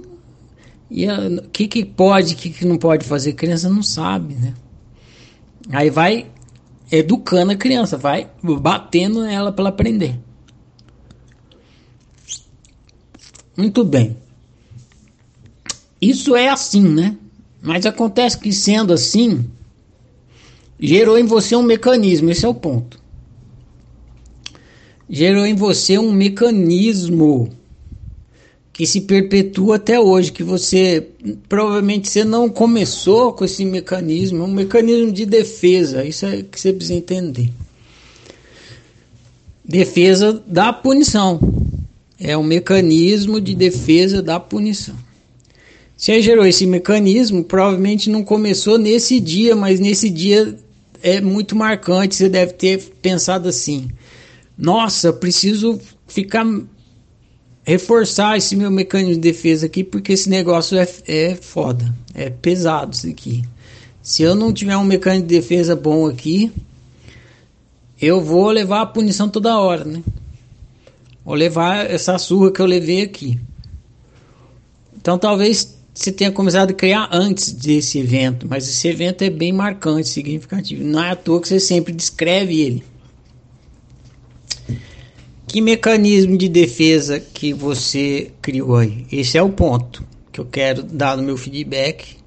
[0.89, 3.29] E o que, que pode, o que, que não pode fazer?
[3.29, 4.55] A criança não sabe, né?
[5.69, 6.25] Aí vai
[6.91, 10.19] educando a criança, vai batendo nela para ela aprender.
[13.55, 14.17] Muito bem.
[16.01, 17.15] Isso é assim, né?
[17.65, 19.43] Mas acontece que sendo assim,
[20.79, 23.01] gerou em você um mecanismo, esse é o ponto.
[25.09, 27.51] Gerou em você um mecanismo
[28.71, 31.07] que se perpetua até hoje, que você
[31.49, 36.59] provavelmente você não começou com esse mecanismo, é um mecanismo de defesa, isso é que
[36.59, 37.51] você precisa entender.
[39.63, 41.39] Defesa da punição.
[42.19, 45.04] É um mecanismo de defesa da punição.
[45.97, 50.57] Você gerou esse mecanismo, provavelmente não começou nesse dia, mas nesse dia
[51.01, 52.15] é muito marcante.
[52.15, 53.89] Você deve ter pensado assim:
[54.57, 56.45] nossa, preciso ficar
[57.63, 62.93] reforçar esse meu mecanismo de defesa aqui, porque esse negócio é, é foda, é pesado
[62.93, 63.43] isso aqui.
[64.01, 66.51] Se eu não tiver um mecanismo de defesa bom aqui,
[67.99, 70.03] eu vou levar a punição toda hora, né?
[71.23, 73.39] Vou levar essa surra que eu levei aqui.
[74.95, 79.53] Então talvez você tenha começado a criar antes desse evento, mas esse evento é bem
[79.53, 80.83] marcante, significativo.
[80.83, 82.83] Não é à toa que você sempre descreve ele.
[85.47, 89.05] Que mecanismo de defesa que você criou aí?
[89.09, 92.17] Esse é o ponto que eu quero dar no meu feedback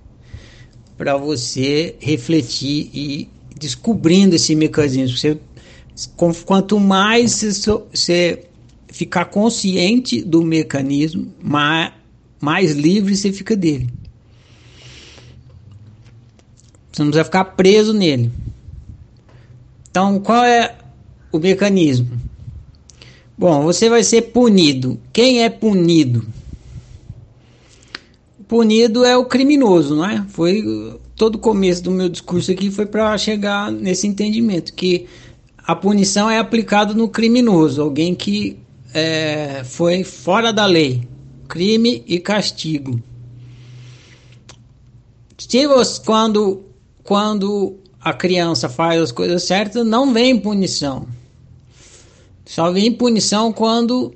[0.97, 5.15] para você refletir e descobrindo esse mecanismo.
[5.15, 5.39] Você,
[6.47, 8.45] quanto mais você
[8.89, 11.93] ficar consciente do mecanismo, mais,
[12.41, 13.89] mais livre você fica dele.
[16.93, 18.31] Você não precisa ficar preso nele.
[19.91, 20.77] Então, qual é
[21.31, 22.11] o mecanismo?
[23.37, 24.99] Bom, você vai ser punido.
[25.13, 26.27] Quem é punido?
[28.49, 30.25] Punido é o criminoso, não é?
[30.29, 35.07] Foi todo o começo do meu discurso aqui foi para chegar nesse entendimento que
[35.67, 38.57] a punição é aplicada no criminoso, alguém que
[38.95, 41.03] é, foi fora da lei,
[41.49, 43.03] crime e castigo.
[45.37, 46.63] Se você, quando,
[47.03, 51.09] quando a criança faz as coisas certas, não vem punição.
[52.45, 54.15] Só vem punição quando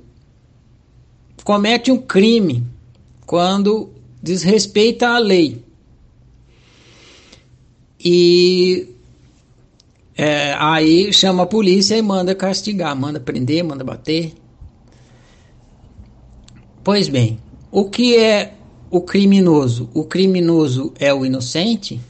[1.43, 2.63] comete um crime,
[3.25, 3.89] quando
[4.21, 5.63] desrespeita a lei.
[7.99, 8.87] E
[10.15, 14.33] é, aí chama a polícia e manda castigar, manda prender, manda bater.
[16.83, 17.39] Pois bem,
[17.71, 18.55] o que é
[18.91, 19.89] o criminoso?
[19.93, 22.01] O criminoso é o inocente?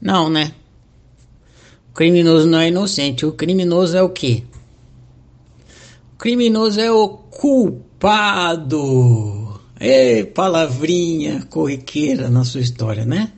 [0.00, 0.54] Não, né?
[1.90, 3.26] O criminoso não é inocente.
[3.26, 4.44] O criminoso é o quê?
[6.14, 8.70] O criminoso é o culpado.
[9.78, 13.30] Ei, palavrinha corriqueira na sua história, né?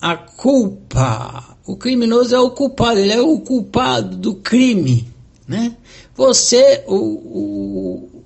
[0.00, 1.56] A culpa.
[1.64, 5.06] O criminoso é o culpado, ele é o culpado do crime,
[5.46, 5.76] né?
[6.16, 8.17] Você, o, o,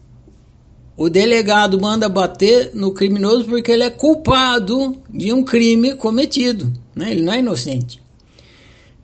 [1.02, 7.10] o delegado manda bater no criminoso porque ele é culpado de um crime cometido, né?
[7.10, 8.00] Ele não é inocente.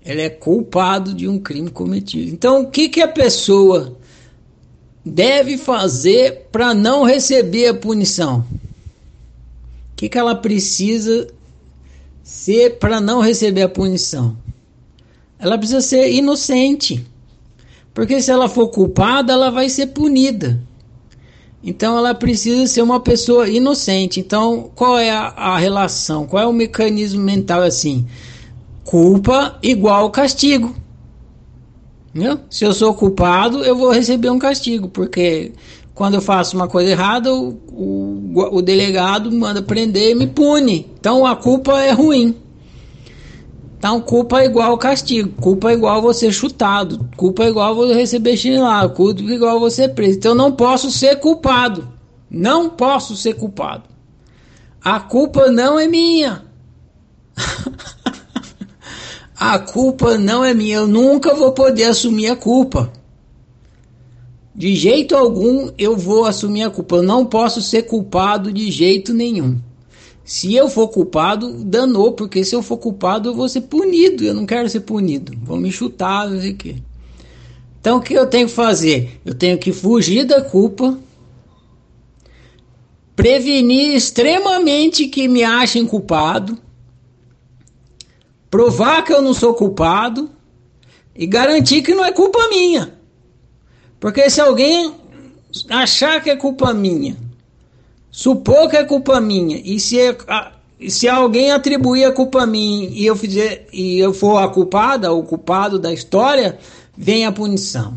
[0.07, 2.31] Ele é culpado de um crime cometido.
[2.31, 3.97] Então, o que, que a pessoa
[5.05, 8.47] deve fazer para não receber a punição?
[9.93, 11.27] O que, que ela precisa
[12.23, 14.37] ser para não receber a punição?
[15.37, 17.05] Ela precisa ser inocente.
[17.93, 20.63] Porque se ela for culpada, ela vai ser punida.
[21.63, 24.21] Então ela precisa ser uma pessoa inocente.
[24.21, 26.27] Então, qual é a, a relação?
[26.27, 28.07] Qual é o mecanismo mental assim?
[28.85, 30.75] Culpa igual castigo.
[32.15, 32.41] Entendeu?
[32.49, 35.53] Se eu sou culpado, eu vou receber um castigo, porque
[35.95, 40.87] quando eu faço uma coisa errada, o, o, o delegado manda prender e me pune.
[40.99, 42.37] Então a culpa é ruim.
[43.79, 48.37] Então, culpa é igual castigo, culpa é igual você chutado, culpa é igual você receber
[48.37, 50.19] chinelado, culpa é igual você preso.
[50.19, 51.87] Então, não posso ser culpado.
[52.29, 53.85] Não posso ser culpado.
[54.83, 56.45] A culpa não é minha.
[59.39, 60.79] a culpa não é minha.
[60.79, 62.93] Eu nunca vou poder assumir a culpa.
[64.55, 66.97] De jeito algum eu vou assumir a culpa.
[66.97, 69.61] Eu não posso ser culpado de jeito nenhum.
[70.29, 74.23] Se eu for culpado, danou, porque se eu for culpado, eu vou ser punido.
[74.23, 75.33] Eu não quero ser punido.
[75.43, 76.77] Vão me chutar, não sei o quê.
[77.81, 79.19] Então, o que eu tenho que fazer?
[79.25, 80.99] Eu tenho que fugir da culpa,
[83.17, 86.59] prevenir extremamente que me achem culpado,
[88.51, 90.31] provar que eu não sou culpado
[91.17, 92.93] e garantir que não é culpa minha.
[93.99, 94.93] Porque se alguém
[95.71, 97.17] achar que é culpa minha
[98.19, 100.19] supor que é culpa minha e se, é,
[100.89, 105.13] se alguém atribuir a culpa a mim e eu fizer e eu for a culpada
[105.13, 106.59] ou culpado da história,
[106.97, 107.95] vem a punição.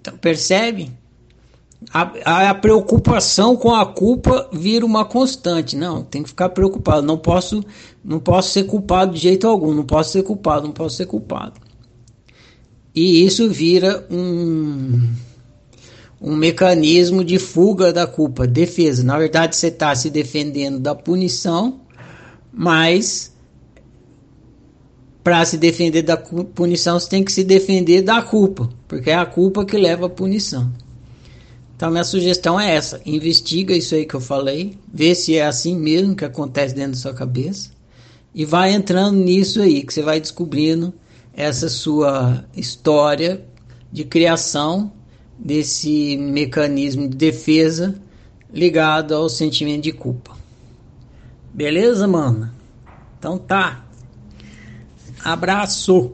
[0.00, 0.92] Então, percebe?
[1.92, 5.74] A, a, preocupação com a culpa vira uma constante.
[5.74, 7.02] Não, tem que ficar preocupado.
[7.02, 7.64] Não posso,
[8.04, 9.74] não posso ser culpado de jeito algum.
[9.74, 10.68] Não posso ser culpado.
[10.68, 11.60] Não posso ser culpado.
[12.94, 15.31] E isso vira um
[16.22, 19.02] um mecanismo de fuga da culpa, defesa.
[19.02, 21.80] Na verdade, você está se defendendo da punição,
[22.52, 23.32] mas
[25.24, 29.26] para se defender da punição, você tem que se defender da culpa, porque é a
[29.26, 30.72] culpa que leva à punição.
[31.74, 35.76] Então, minha sugestão é essa: investiga isso aí que eu falei, vê se é assim
[35.76, 37.70] mesmo que acontece dentro da sua cabeça
[38.32, 40.94] e vai entrando nisso aí, que você vai descobrindo
[41.34, 43.44] essa sua história
[43.90, 44.92] de criação
[45.44, 48.00] desse mecanismo de defesa
[48.52, 50.36] ligado ao sentimento de culpa.
[51.52, 52.50] Beleza, mano?
[53.18, 53.84] Então tá.
[55.24, 56.12] Abraço.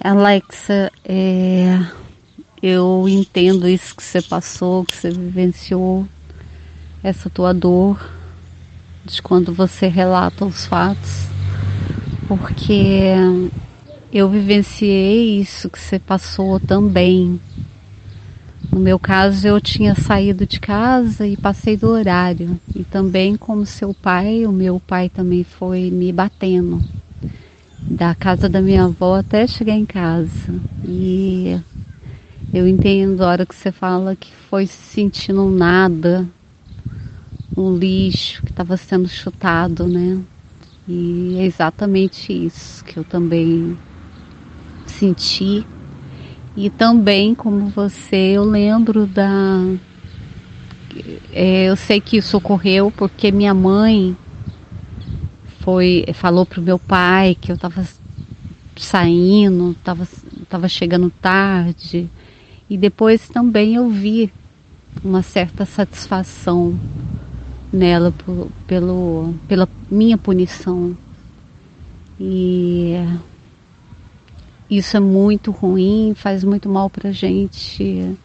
[0.00, 1.78] Alexa, é,
[2.62, 6.06] eu entendo isso que você passou, que você vivenciou,
[7.02, 8.10] essa tua dor,
[9.04, 11.33] de quando você relata os fatos
[12.26, 13.12] porque
[14.12, 17.40] eu vivenciei isso que você passou também.
[18.72, 22.60] No meu caso, eu tinha saído de casa e passei do horário.
[22.74, 26.82] E também, como seu pai, o meu pai também foi me batendo.
[27.88, 30.60] Da casa da minha avó até chegar em casa.
[30.84, 31.60] E
[32.52, 36.26] eu entendo a hora que você fala que foi se sentindo nada,
[37.56, 40.20] um lixo que estava sendo chutado, né?
[40.86, 43.78] E é exatamente isso que eu também
[44.86, 45.66] senti.
[46.56, 49.60] E também, como você, eu lembro da.
[51.32, 54.16] É, eu sei que isso ocorreu porque minha mãe
[55.60, 57.84] foi falou pro meu pai que eu estava
[58.76, 60.06] saindo, estava
[60.48, 62.08] tava chegando tarde.
[62.68, 64.30] E depois também eu vi
[65.02, 66.78] uma certa satisfação
[67.74, 70.96] nela por, pelo, pela minha punição.
[72.18, 72.94] E
[74.70, 78.16] isso é muito ruim, faz muito mal pra gente.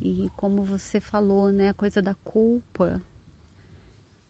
[0.00, 3.02] E como você falou, né, a coisa da culpa,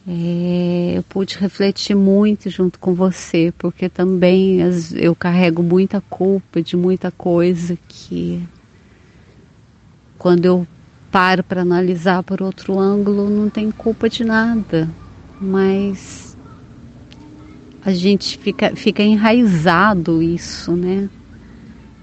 [0.07, 6.63] é, eu pude refletir muito junto com você, porque também as, eu carrego muita culpa
[6.63, 8.41] de muita coisa que
[10.17, 10.67] quando eu
[11.17, 14.87] paro para analisar por outro ângulo, não tem culpa de nada,
[15.41, 16.37] mas
[17.83, 21.09] a gente fica, fica enraizado isso, né?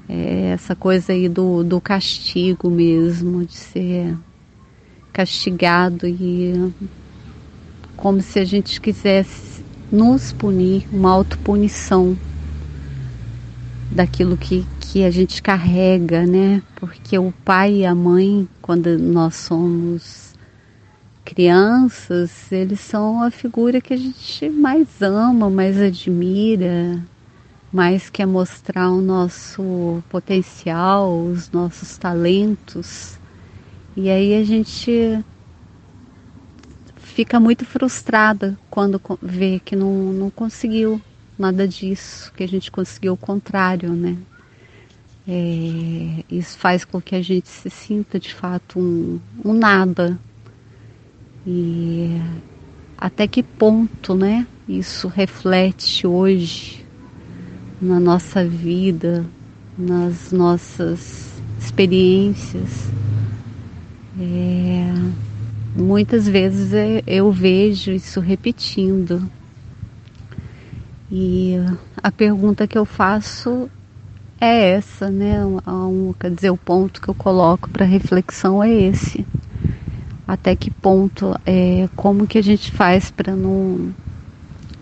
[0.09, 4.17] É essa coisa aí do, do castigo mesmo, de ser
[5.13, 6.73] castigado e
[7.95, 12.17] como se a gente quisesse nos punir, uma autopunição
[13.91, 16.61] daquilo que, que a gente carrega, né?
[16.75, 20.35] Porque o pai e a mãe, quando nós somos
[21.23, 27.01] crianças, eles são a figura que a gente mais ama, mais admira,
[27.71, 33.17] mais quer mostrar o nosso potencial, os nossos talentos.
[33.95, 35.23] E aí a gente
[36.97, 41.01] fica muito frustrada quando vê que não, não conseguiu
[41.39, 44.17] nada disso, que a gente conseguiu o contrário, né?
[45.27, 50.19] É, isso faz com que a gente se sinta de fato um, um nada.
[51.45, 52.21] E
[52.97, 54.47] até que ponto, né?
[54.67, 56.85] Isso reflete hoje
[57.81, 59.25] na nossa vida,
[59.77, 62.89] nas nossas experiências.
[64.19, 64.93] É,
[65.75, 66.71] muitas vezes
[67.07, 69.29] eu vejo isso repetindo
[71.11, 71.55] e
[72.01, 73.69] a pergunta que eu faço
[74.39, 75.45] é essa, né?
[75.67, 79.25] Um, quer dizer, o ponto que eu coloco para reflexão é esse.
[80.27, 83.93] Até que ponto, é, como que a gente faz para não,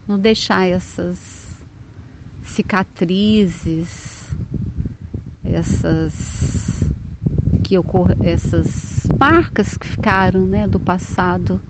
[0.07, 1.61] não deixar essas
[2.43, 4.29] cicatrizes,
[5.43, 6.83] essas
[7.63, 11.61] que ocor essas marcas que ficaram, né, do passado,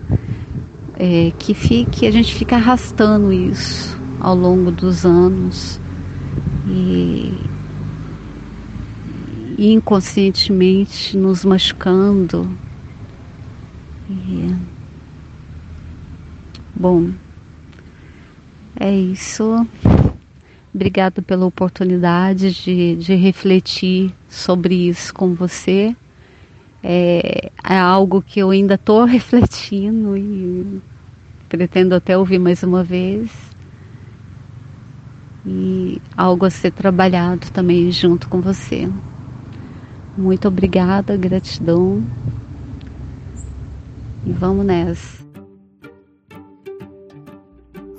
[0.96, 5.80] é, que fique, a gente fica arrastando isso ao longo dos anos
[6.68, 7.51] e
[9.70, 12.50] inconscientemente nos machucando.
[14.10, 14.56] E,
[16.76, 17.10] bom,
[18.80, 19.68] é isso.
[20.74, 25.96] Obrigada pela oportunidade de, de refletir sobre isso com você.
[26.84, 30.82] É, é algo que eu ainda estou refletindo e
[31.48, 33.30] pretendo até ouvir mais uma vez
[35.46, 38.88] e algo a ser trabalhado também junto com você.
[40.22, 42.04] Muito obrigada, gratidão.
[44.24, 45.26] E vamos nessa.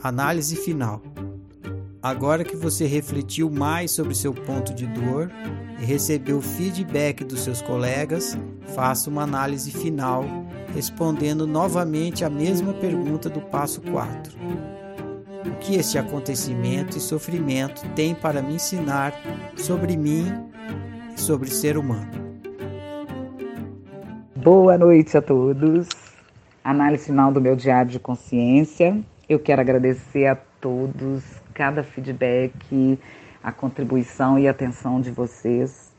[0.01, 1.03] Análise final.
[2.01, 5.33] Agora que você refletiu mais sobre seu ponto de dor
[5.81, 8.39] e recebeu feedback dos seus colegas,
[8.73, 10.25] faça uma análise final,
[10.73, 14.33] respondendo novamente a mesma pergunta do passo 4
[15.45, 19.13] o que este acontecimento e sofrimento tem para me ensinar
[19.57, 20.52] sobre mim
[21.17, 22.11] sobre ser humano.
[24.37, 25.89] Boa noite a todos.
[26.65, 28.99] Análise final do meu diário de consciência.
[29.29, 31.23] Eu quero agradecer a todos
[31.55, 32.99] cada feedback,
[33.43, 35.93] a contribuição e atenção de vocês.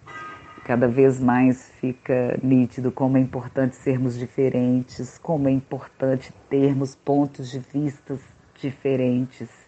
[0.65, 7.51] Cada vez mais fica nítido como é importante sermos diferentes, como é importante termos pontos
[7.51, 8.19] de vistas
[8.55, 9.62] diferentes.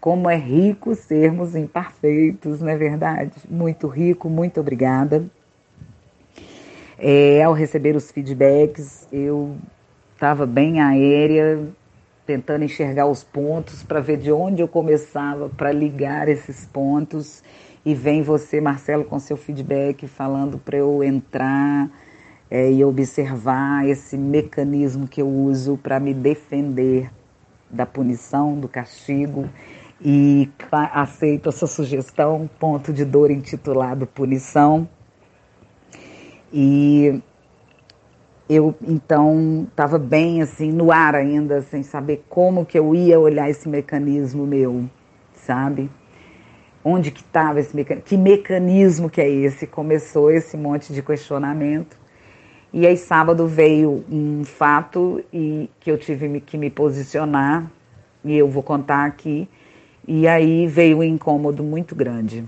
[0.00, 3.32] Como é rico sermos imperfeitos, não é verdade?
[3.48, 5.24] Muito rico, muito obrigada.
[6.98, 9.56] É, ao receber os feedbacks, eu
[10.14, 11.66] estava bem aérea,
[12.26, 17.42] tentando enxergar os pontos para ver de onde eu começava para ligar esses pontos.
[17.84, 21.90] E vem você, Marcelo, com seu feedback, falando para eu entrar
[22.50, 27.10] é, e observar esse mecanismo que eu uso para me defender
[27.70, 29.48] da punição, do castigo,
[30.02, 34.88] e aceito essa sugestão, ponto de dor intitulado Punição.
[36.52, 37.22] E
[38.48, 43.48] eu então estava bem assim no ar ainda, sem saber como que eu ia olhar
[43.48, 44.88] esse mecanismo meu,
[45.34, 45.90] sabe?
[46.82, 48.04] Onde que estava esse mecanismo?
[48.06, 49.66] Que mecanismo que é esse?
[49.66, 52.00] Começou esse monte de questionamento.
[52.72, 57.70] E aí sábado veio um fato e que eu tive que me posicionar
[58.24, 59.48] e eu vou contar aqui.
[60.06, 62.44] E aí veio um incômodo muito grande.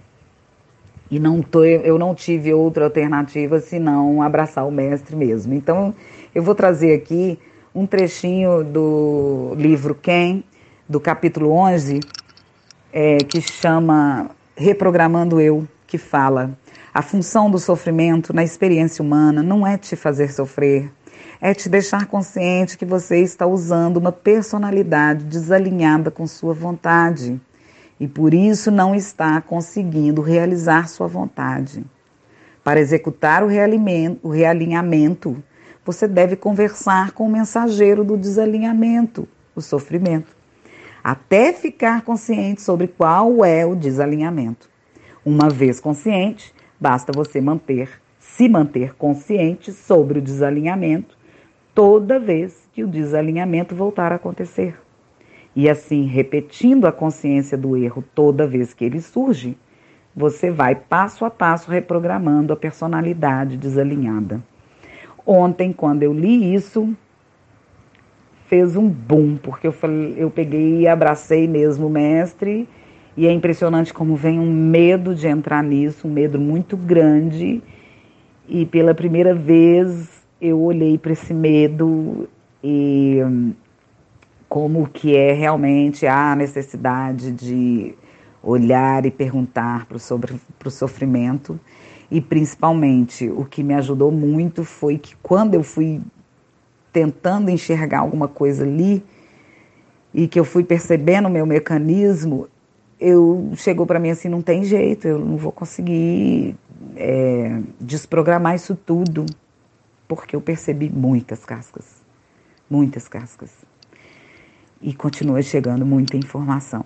[1.11, 5.53] E não tô, eu não tive outra alternativa senão abraçar o mestre mesmo.
[5.53, 5.94] Então,
[6.34, 7.38] eu vou trazer aqui
[7.74, 10.42] um trechinho do livro Quem,
[10.88, 12.00] do capítulo 11,
[12.92, 16.50] é, que chama Reprogramando Eu, que fala:
[16.94, 20.90] a função do sofrimento na experiência humana não é te fazer sofrer,
[21.43, 27.40] é te deixar consciente que você está usando uma personalidade desalinhada com sua vontade
[27.99, 31.84] e por isso não está conseguindo realizar sua vontade.
[32.62, 33.49] Para executar o,
[34.22, 35.43] o realinhamento,
[35.84, 40.40] você deve conversar com o mensageiro do desalinhamento, o sofrimento
[41.03, 44.70] até ficar consciente sobre qual é o desalinhamento.
[45.24, 51.16] Uma vez consciente, basta você manter, se manter consciente sobre o desalinhamento
[51.74, 54.76] toda vez que o desalinhamento voltar a acontecer.
[55.54, 59.56] E assim, repetindo a consciência do erro toda vez que ele surge,
[60.14, 64.42] você vai passo a passo reprogramando a personalidade desalinhada.
[65.26, 66.94] Ontem, quando eu li isso,
[68.46, 72.68] fez um boom, porque eu, falei, eu peguei e abracei mesmo o mestre,
[73.16, 77.62] e é impressionante como vem um medo de entrar nisso, um medo muito grande,
[78.48, 82.28] e pela primeira vez eu olhei para esse medo
[82.64, 83.20] e
[84.49, 87.95] como que é realmente a necessidade de
[88.43, 91.61] olhar e perguntar para o sofrimento.
[92.11, 96.01] E principalmente o que me ajudou muito foi que quando eu fui
[96.93, 99.03] tentando enxergar alguma coisa ali
[100.12, 102.49] e que eu fui percebendo o meu mecanismo,
[102.99, 106.57] eu chegou para mim assim, não tem jeito, eu não vou conseguir
[106.97, 109.24] é, desprogramar isso tudo,
[110.14, 112.02] porque eu percebi muitas cascas,
[112.68, 113.50] muitas cascas.
[114.82, 116.84] E continua chegando muita informação.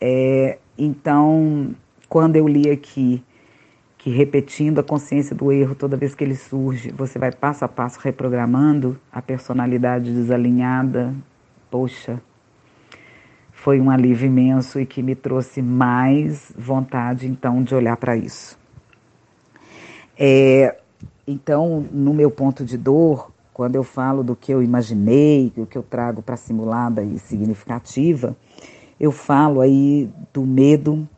[0.00, 1.74] É, então,
[2.08, 3.22] quando eu li aqui
[3.98, 7.68] que repetindo a consciência do erro toda vez que ele surge, você vai passo a
[7.68, 11.14] passo reprogramando a personalidade desalinhada.
[11.70, 12.22] Poxa,
[13.52, 18.58] foi um alívio imenso e que me trouxe mais vontade então de olhar para isso.
[20.18, 20.74] É,
[21.26, 25.76] então, no meu ponto de dor, quando eu falo do que eu imaginei, do que
[25.76, 28.36] eu trago para simulada e significativa,
[29.00, 31.08] eu falo aí do medo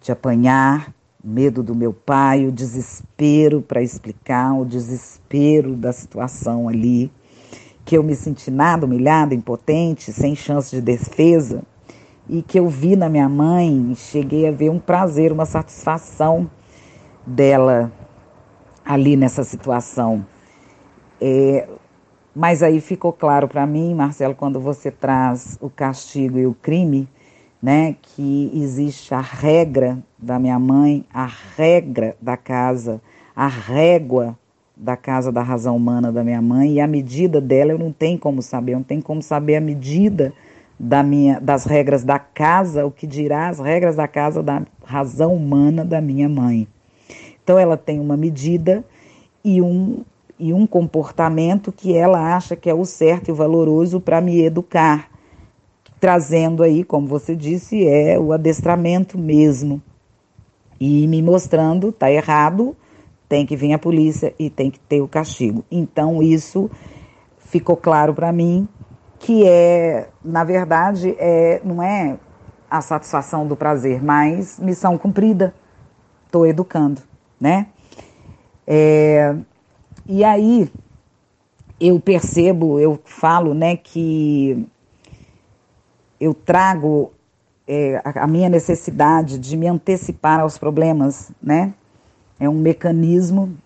[0.00, 7.12] de apanhar, medo do meu pai, o desespero para explicar, o desespero da situação ali,
[7.84, 11.62] que eu me senti nada humilhada, impotente, sem chance de defesa,
[12.28, 16.50] e que eu vi na minha mãe, cheguei a ver um prazer, uma satisfação
[17.26, 17.92] dela
[18.88, 20.24] ali nessa situação.
[21.20, 21.68] É,
[22.34, 27.06] mas aí ficou claro para mim, Marcelo, quando você traz o castigo e o crime,
[27.62, 32.98] né, que existe a regra da minha mãe, a regra da casa,
[33.36, 34.38] a régua
[34.74, 38.18] da casa da razão humana da minha mãe e a medida dela eu não tenho
[38.18, 40.32] como saber, eu não tenho como saber a medida
[40.78, 45.34] da minha, das regras da casa, o que dirá as regras da casa da razão
[45.34, 46.68] humana da minha mãe.
[47.48, 48.84] Então ela tem uma medida
[49.42, 50.04] e um
[50.38, 54.42] e um comportamento que ela acha que é o certo e o valoroso para me
[54.42, 55.08] educar
[55.98, 59.80] trazendo aí, como você disse, é o adestramento mesmo.
[60.78, 62.76] E me mostrando, tá errado,
[63.26, 65.64] tem que vir a polícia e tem que ter o castigo.
[65.70, 66.70] Então isso
[67.38, 68.68] ficou claro para mim
[69.18, 72.18] que é, na verdade, é, não é
[72.70, 75.54] a satisfação do prazer, mas missão cumprida.
[76.26, 77.00] Estou educando,
[77.40, 77.66] né?
[78.66, 79.34] É,
[80.06, 80.70] e aí
[81.80, 84.66] eu percebo, eu falo, né, que
[86.20, 87.12] eu trago
[87.66, 91.74] é, a, minha necessidade de me antecipar aos problemas, né?
[92.40, 93.56] É um mecanismo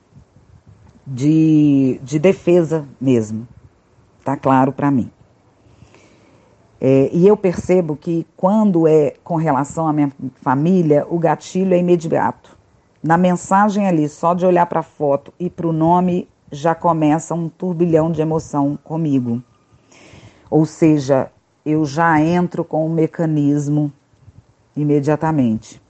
[1.07, 3.47] de, de defesa mesmo,
[4.25, 5.11] tá claro para mim.
[6.81, 10.11] É, e eu percebo que quando é com relação à minha
[10.41, 12.52] família, o gatilho é imediato.
[13.03, 17.35] Na mensagem ali, só de olhar para a foto e para o nome, já começa
[17.35, 19.43] um turbilhão de emoção comigo.
[20.49, 21.31] Ou seja,
[21.67, 23.93] eu já entro com o mecanismo
[24.77, 25.83] imediatamente.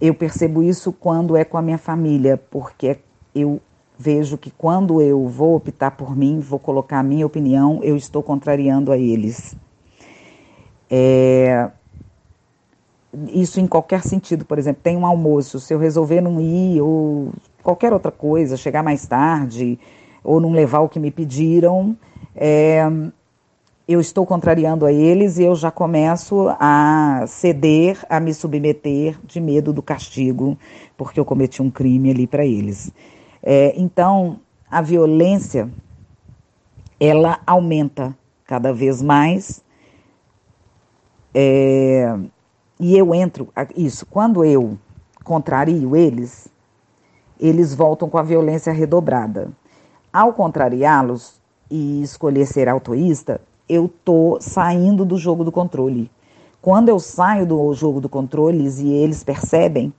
[0.00, 2.98] Eu percebo isso quando é com a minha família, porque
[3.32, 3.60] eu
[3.96, 8.22] vejo que quando eu vou optar por mim, vou colocar a minha opinião, eu estou
[8.22, 9.54] contrariando a eles.
[10.90, 11.70] É,
[13.28, 17.32] isso em qualquer sentido, por exemplo, tem um almoço, se eu resolver não ir, ou
[17.62, 19.78] qualquer outra coisa, chegar mais tarde,
[20.24, 21.96] ou não levar o que me pediram,
[22.34, 22.82] é,
[23.86, 29.40] eu estou contrariando a eles e eu já começo a ceder, a me submeter de
[29.40, 30.56] medo do castigo,
[30.96, 32.90] porque eu cometi um crime ali para eles.
[33.42, 34.38] É, então,
[34.70, 35.68] a violência
[36.98, 39.62] ela aumenta cada vez mais.
[41.34, 41.91] É,
[42.84, 44.76] e eu entro, isso, quando eu
[45.22, 46.48] contrario eles,
[47.38, 49.52] eles voltam com a violência redobrada.
[50.12, 56.10] Ao contrariá-los e escolher ser autoísta, eu tô saindo do jogo do controle.
[56.60, 59.94] Quando eu saio do jogo do controle e eles percebem,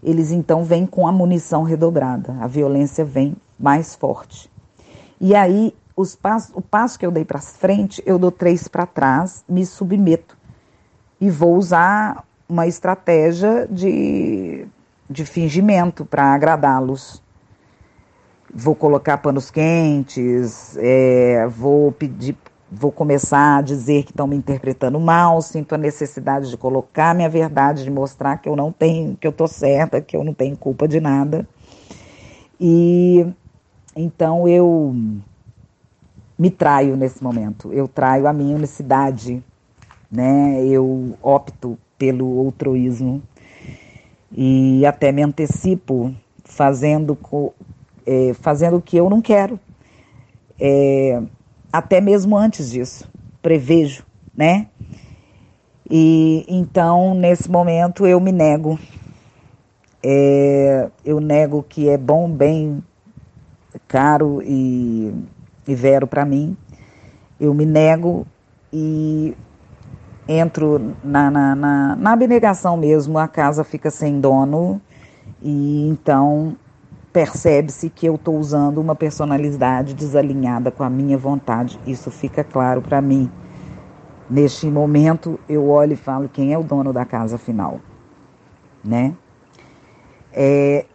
[0.00, 4.48] eles então vêm com a munição redobrada, a violência vem mais forte.
[5.20, 8.86] E aí, os passos, o passo que eu dei para frente, eu dou três para
[8.86, 10.38] trás, me submeto
[11.20, 14.66] e vou usar uma estratégia de,
[15.08, 17.22] de fingimento para agradá-los.
[18.52, 22.36] Vou colocar panos quentes, é, vou pedir
[22.70, 27.28] vou começar a dizer que estão me interpretando mal, sinto a necessidade de colocar minha
[27.28, 30.56] verdade, de mostrar que eu não tenho, que eu estou certa, que eu não tenho
[30.56, 31.46] culpa de nada.
[32.60, 33.26] E
[33.96, 34.94] então eu
[36.38, 39.42] me traio nesse momento, eu traio a minha unicidade,
[40.10, 40.64] né?
[40.66, 43.22] Eu opto pelo outroísmo
[44.32, 47.16] e até me antecipo fazendo,
[48.06, 49.58] é, fazendo o que eu não quero.
[50.58, 51.22] É,
[51.72, 53.08] até mesmo antes disso,
[53.40, 54.04] prevejo,
[54.34, 54.66] né?
[55.88, 58.78] E então, nesse momento, eu me nego.
[60.02, 62.82] É, eu nego que é bom, bem
[63.86, 65.12] caro e,
[65.66, 66.56] e vero para mim.
[67.38, 68.26] Eu me nego
[68.72, 69.34] e
[70.30, 74.80] entro na, na, na, na abnegação mesmo, a casa fica sem dono
[75.42, 76.56] e então
[77.12, 81.80] percebe-se que eu estou usando uma personalidade desalinhada com a minha vontade.
[81.84, 83.28] Isso fica claro para mim.
[84.28, 87.80] Neste momento, eu olho e falo quem é o dono da casa final,
[88.84, 89.12] né?
[90.32, 90.86] É,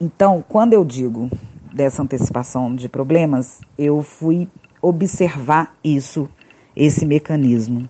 [0.00, 1.30] então, quando eu digo
[1.72, 4.48] dessa antecipação de problemas, eu fui
[4.82, 6.28] observar isso,
[6.74, 7.88] esse mecanismo,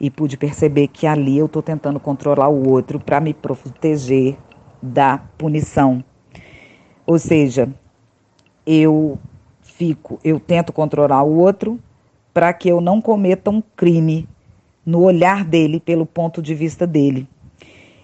[0.00, 4.36] e pude perceber que ali eu estou tentando controlar o outro para me proteger
[4.82, 6.04] da punição
[7.06, 7.68] ou seja,
[8.66, 9.18] eu
[9.60, 11.78] fico, eu tento controlar o outro
[12.32, 14.26] para que eu não cometa um crime
[14.84, 17.28] no olhar dele, pelo ponto de vista dele.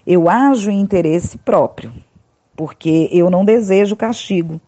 [0.05, 1.91] Eu ajo em interesse próprio,
[2.55, 4.61] porque eu não desejo castigo.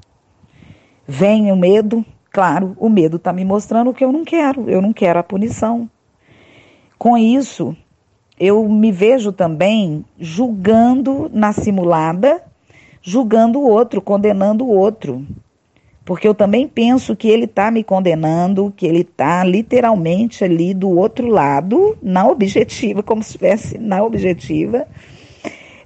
[1.08, 4.82] Vem o medo, claro, o medo está me mostrando o que eu não quero, eu
[4.82, 5.90] não quero a punição.
[7.04, 7.76] Com isso,
[8.40, 12.42] eu me vejo também julgando na simulada
[13.02, 15.28] julgando o outro, condenando o outro.
[16.06, 20.98] Porque eu também penso que ele está me condenando, que ele está literalmente ali do
[20.98, 24.88] outro lado, na objetiva, como se estivesse na objetiva,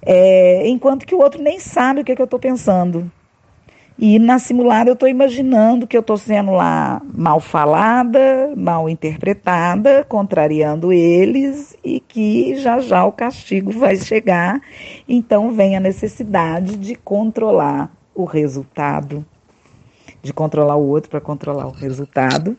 [0.03, 3.11] é, enquanto que o outro nem sabe o que, é que eu estou pensando.
[3.99, 10.05] E na simulada eu estou imaginando que eu estou sendo lá mal falada, mal interpretada,
[10.07, 14.61] contrariando eles e que já já o castigo vai chegar.
[15.09, 19.25] Então vem a necessidade de controlar o resultado,
[20.21, 22.55] de controlar o outro para controlar o resultado,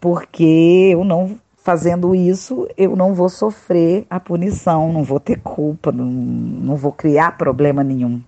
[0.00, 5.92] porque eu não fazendo isso, eu não vou sofrer a punição, não vou ter culpa,
[5.92, 8.20] não, não vou criar problema nenhum.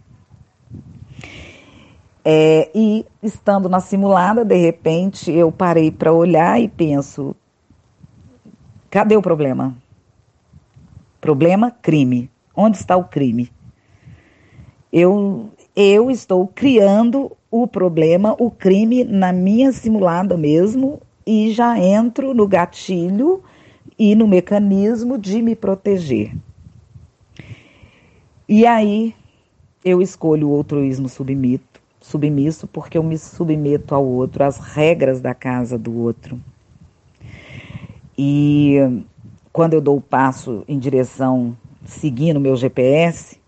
[2.25, 7.35] É, e estando na simulada, de repente, eu parei para olhar e penso:
[8.89, 9.77] cadê o problema?
[11.21, 12.31] Problema, crime.
[12.55, 13.51] Onde está o crime?
[14.93, 22.35] Eu, eu estou criando o problema, o crime na minha simulada mesmo e já entro
[22.35, 23.43] no gatilho
[23.99, 26.37] e no mecanismo de me proteger.
[28.49, 29.15] E aí
[29.85, 31.72] eu escolho o altruísmo submito
[32.03, 36.39] submisso porque eu me submeto ao outro, às regras da casa do outro.
[38.19, 38.77] E
[39.53, 43.41] quando eu dou o passo em direção, seguindo meu GPS,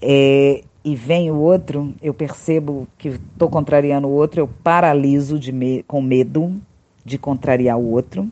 [0.00, 5.82] é, e vem o outro, eu percebo que estou contrariando o outro, eu paraliso me,
[5.84, 6.54] com medo
[7.04, 8.30] de contrariar o outro,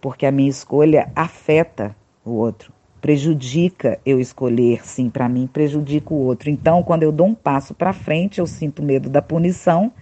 [0.00, 6.24] porque a minha escolha afeta o outro prejudica eu escolher sim para mim, prejudica o
[6.24, 6.50] outro.
[6.50, 9.92] Então, quando eu dou um passo para frente, eu sinto medo da punição,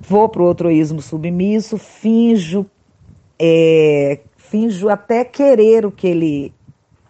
[0.00, 2.66] vou para o outroísmo submisso, finjo,
[3.38, 6.52] é, finjo até querer o que ele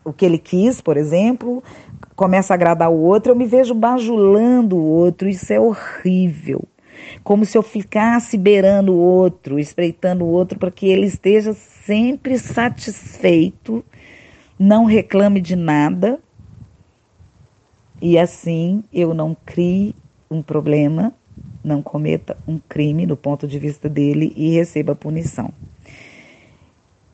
[0.04, 1.62] o que ele quis, por exemplo,
[2.16, 6.66] começa a agradar o outro, eu me vejo bajulando o outro, isso é horrível.
[7.24, 12.38] como se eu ficasse beirando o outro, espreitando o outro para que ele esteja sempre
[12.38, 13.84] satisfeito,
[14.62, 16.20] não reclame de nada
[18.00, 19.92] e assim eu não crie
[20.30, 21.12] um problema,
[21.64, 25.52] não cometa um crime do ponto de vista dele e receba punição.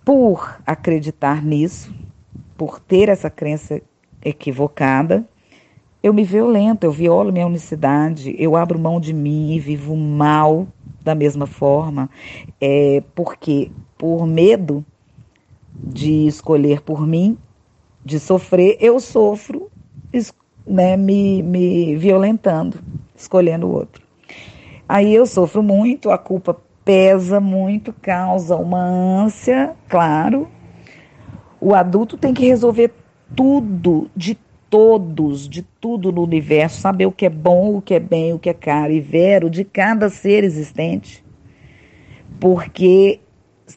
[0.05, 1.95] Por acreditar nisso,
[2.55, 3.81] por ter essa crença
[4.23, 5.27] equivocada,
[6.03, 10.69] eu me violento, eu violo minha unicidade, eu abro mão de mim e vivo mal
[11.03, 12.11] da mesma forma,
[12.61, 14.85] é, porque por medo
[15.79, 17.37] de escolher por mim,
[18.05, 19.71] de sofrer, eu sofro
[20.69, 22.79] né, me, me violentando,
[23.17, 24.03] escolhendo o outro.
[24.89, 30.49] Aí eu sofro muito, a culpa pesa muito, causa uma ânsia, claro.
[31.61, 32.93] O adulto tem que resolver
[33.35, 34.39] tudo de
[34.71, 38.39] todos, de tudo no universo, saber o que é bom, o que é bem, o
[38.39, 41.25] que é caro e vero de cada ser existente.
[42.39, 43.21] Porque,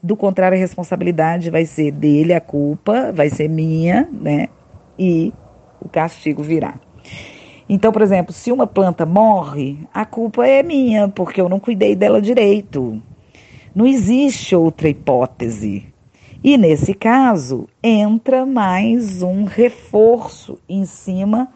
[0.01, 4.47] do contrário, a responsabilidade vai ser dele, a culpa vai ser minha, né?
[4.97, 5.33] E
[5.79, 6.75] o castigo virá.
[7.69, 11.95] Então, por exemplo, se uma planta morre, a culpa é minha, porque eu não cuidei
[11.95, 13.01] dela direito.
[13.73, 15.85] Não existe outra hipótese.
[16.43, 21.47] E nesse caso, entra mais um reforço em cima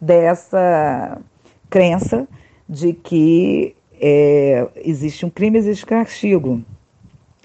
[0.00, 1.20] dessa
[1.68, 2.26] crença
[2.68, 6.62] de que é, existe um crime, existe castigo.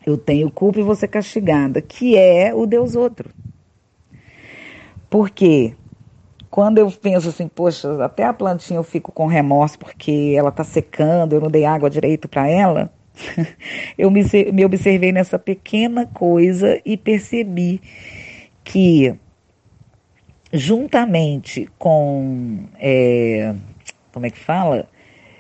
[0.08, 3.30] Eu tenho culpa e vou ser castigada, que é o Deus outro.
[5.10, 5.30] Por
[6.50, 10.64] Quando eu penso assim, poxa, até a plantinha eu fico com remorso porque ela está
[10.64, 12.90] secando, eu não dei água direito para ela.
[13.98, 17.82] eu me, me observei nessa pequena coisa e percebi
[18.64, 19.14] que,
[20.54, 22.64] juntamente com.
[22.80, 23.54] É,
[24.14, 24.88] como é que fala?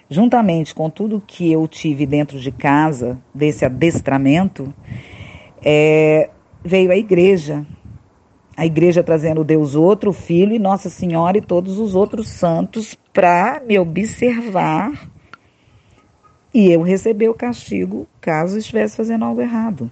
[0.09, 4.73] Juntamente com tudo que eu tive dentro de casa, desse adestramento,
[5.61, 6.29] é,
[6.63, 7.65] veio a igreja.
[8.55, 13.61] A igreja trazendo Deus outro, Filho e Nossa Senhora e todos os outros santos para
[13.65, 15.09] me observar
[16.53, 19.91] e eu receber o castigo caso estivesse fazendo algo errado.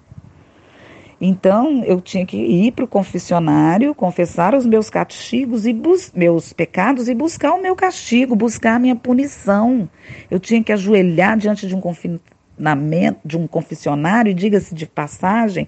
[1.19, 5.73] Então eu tinha que ir para o confessionário, confessar os meus castigos e
[6.13, 9.89] meus pecados e buscar o meu castigo, buscar a minha punição.
[10.29, 15.67] Eu tinha que ajoelhar diante de um confinamento, de um confessionário, diga-se de passagem,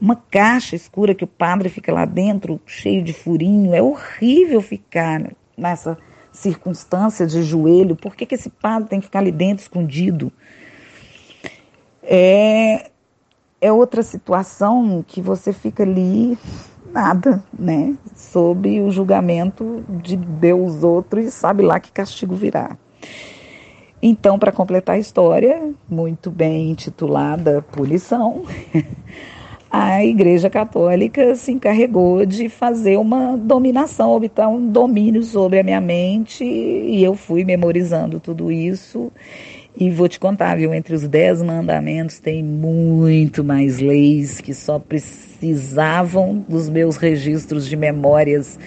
[0.00, 3.74] uma caixa escura que o padre fica lá dentro, cheio de furinho.
[3.74, 5.96] É horrível ficar nessa
[6.32, 10.32] circunstância de joelho, por que, que esse padre tem que ficar ali dentro escondido?
[12.02, 12.90] É,
[13.60, 16.38] é outra situação que você fica ali
[16.92, 17.94] nada, né?
[18.14, 22.76] Sob o julgamento de Deus outro e sabe lá que castigo virá.
[24.00, 28.44] Então, para completar a história, muito bem intitulada Punição,
[29.68, 35.80] a Igreja Católica se encarregou de fazer uma dominação, obter um domínio sobre a minha
[35.80, 39.10] mente, e eu fui memorizando tudo isso.
[39.80, 40.74] E vou te contar, viu?
[40.74, 47.76] Entre os dez mandamentos tem muito mais leis que só precisavam dos meus registros de
[47.76, 48.58] memórias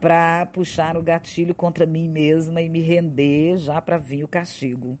[0.00, 4.98] para puxar o gatilho contra mim mesma e me render já para vir o castigo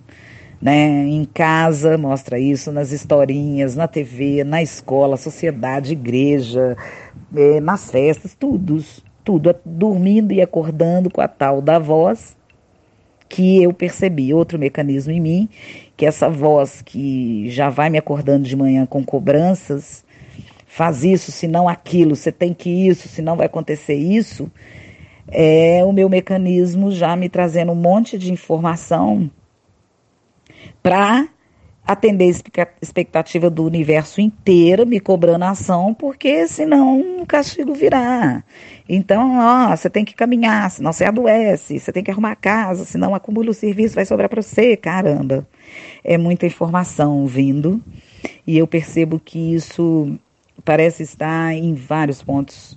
[0.60, 1.06] né?
[1.06, 6.76] Em casa mostra isso, nas historinhas, na TV, na escola, sociedade, igreja,
[7.34, 8.82] é, nas festas, tudo,
[9.22, 12.35] tudo, dormindo e acordando com a tal da voz
[13.28, 15.48] que eu percebi, outro mecanismo em mim,
[15.96, 20.04] que essa voz que já vai me acordando de manhã com cobranças,
[20.66, 24.50] faz isso, senão aquilo, você tem que isso, senão vai acontecer isso,
[25.28, 29.30] é o meu mecanismo já me trazendo um monte de informação
[30.82, 31.28] para
[31.86, 38.42] atender a expectativa do universo inteiro, me cobrando ação, porque senão o castigo virá.
[38.88, 42.84] Então, ó, você tem que caminhar, senão você adoece, você tem que arrumar a casa,
[42.84, 45.46] senão acumula o serviço, vai sobrar para você, caramba.
[46.02, 47.80] É muita informação vindo,
[48.44, 50.18] e eu percebo que isso
[50.64, 52.76] parece estar em vários pontos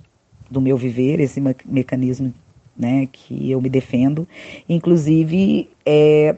[0.52, 2.34] do meu viver, esse mecanismo
[2.78, 4.28] né, que eu me defendo.
[4.68, 6.36] Inclusive, é,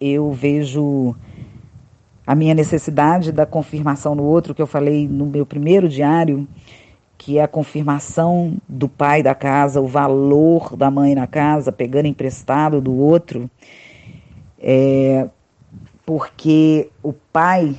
[0.00, 1.14] eu vejo
[2.26, 6.46] a minha necessidade da confirmação no outro, que eu falei no meu primeiro diário,
[7.18, 12.06] que é a confirmação do pai da casa, o valor da mãe na casa, pegando
[12.06, 13.50] emprestado do outro,
[14.60, 15.28] é,
[16.04, 17.76] porque o pai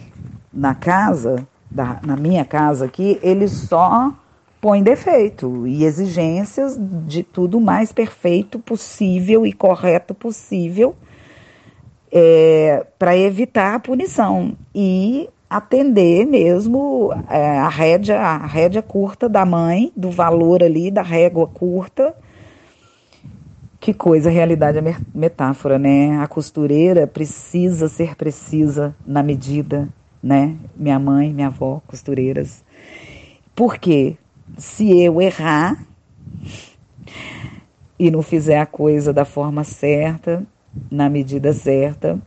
[0.52, 4.14] na casa, da, na minha casa aqui, ele só
[4.62, 10.96] põe defeito e exigências de tudo mais perfeito possível e correto possível
[12.16, 19.44] é, para evitar a punição e atender mesmo é, a rédea, a rédea curta da
[19.44, 22.16] mãe, do valor ali da régua curta.
[23.80, 26.20] Que coisa, realidade é metáfora, né?
[26.20, 29.90] A costureira precisa ser precisa na medida,
[30.22, 30.56] né?
[30.78, 32.64] Minha mãe, minha avó, costureiras.
[33.56, 34.18] Porque
[34.58, 35.84] se eu errar
[37.98, 40.46] e não fizer a coisa da forma certa,
[40.90, 42.22] na medida certa,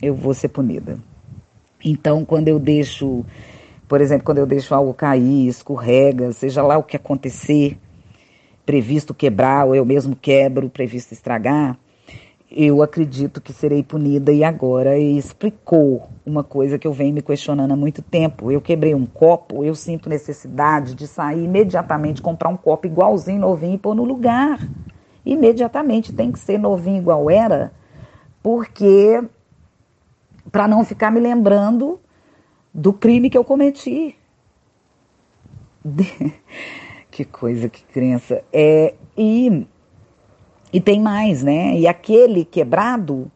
[0.00, 0.98] eu vou ser punida.
[1.84, 3.24] Então, quando eu deixo,
[3.88, 7.78] por exemplo, quando eu deixo algo cair, escorrega, seja lá o que acontecer,
[8.64, 11.78] previsto quebrar, ou eu mesmo quebro, previsto estragar,
[12.50, 17.72] eu acredito que serei punida e agora explicou uma coisa que eu venho me questionando
[17.72, 18.50] há muito tempo.
[18.50, 23.74] Eu quebrei um copo, eu sinto necessidade de sair imediatamente, comprar um copo igualzinho, novinho
[23.74, 24.60] e pôr no lugar.
[25.26, 27.72] Imediatamente tem que ser novinho igual era,
[28.40, 29.20] porque
[30.52, 31.98] para não ficar me lembrando
[32.72, 34.16] do crime que eu cometi.
[37.10, 38.44] que coisa, que crença.
[38.52, 39.66] É, e,
[40.72, 41.76] e tem mais, né?
[41.76, 43.30] E aquele quebrado,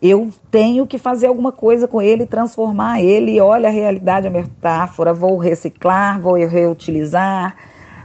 [0.00, 3.38] eu tenho que fazer alguma coisa com ele, transformar ele.
[3.38, 5.12] Olha a realidade, a metáfora.
[5.12, 7.54] Vou reciclar, vou reutilizar,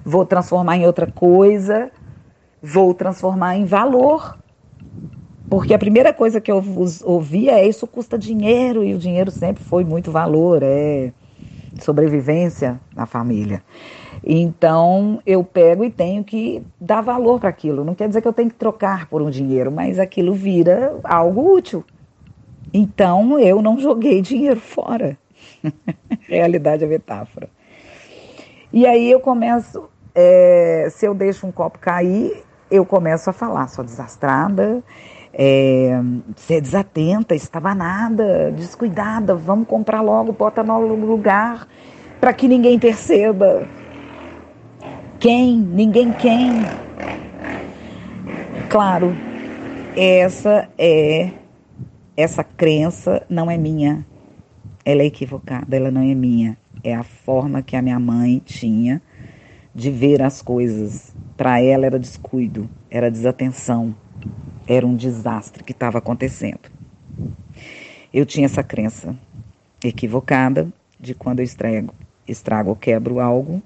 [0.04, 1.90] vou transformar em outra coisa,
[2.62, 4.38] vou transformar em valor.
[5.50, 6.64] Porque a primeira coisa que eu
[7.04, 11.12] ouvia é isso custa dinheiro e o dinheiro sempre foi muito valor, é
[11.80, 13.64] sobrevivência na família.
[14.24, 17.86] Então eu pego e tenho que dar valor para aquilo.
[17.86, 21.54] Não quer dizer que eu tenho que trocar por um dinheiro, mas aquilo vira algo
[21.54, 21.84] útil.
[22.74, 25.18] Então eu não joguei dinheiro fora.
[26.28, 27.50] Realidade é metáfora.
[28.72, 33.68] E aí eu começo, é, se eu deixo um copo cair, eu começo a falar,
[33.68, 34.84] sou desastrada,
[35.34, 36.00] é,
[36.36, 41.68] ser desatenta, estabanada, descuidada, vamos comprar logo, bota no lugar
[42.20, 43.68] para que ninguém perceba.
[45.20, 45.58] Quem?
[45.58, 46.66] Ninguém quem?
[48.70, 49.16] Claro,
[49.96, 51.32] essa é
[52.18, 54.06] essa crença não é minha.
[54.84, 56.58] Ela é equivocada, ela não é minha.
[56.84, 59.02] É a forma que a minha mãe tinha
[59.74, 61.16] de ver as coisas.
[61.38, 63.96] Para ela era descuido, era desatenção
[64.68, 66.70] era um desastre que estava acontecendo.
[68.14, 69.16] Eu tinha essa crença
[69.84, 70.68] equivocada
[71.00, 71.94] de quando eu estrago,
[72.28, 73.62] estrago ou quebro algo,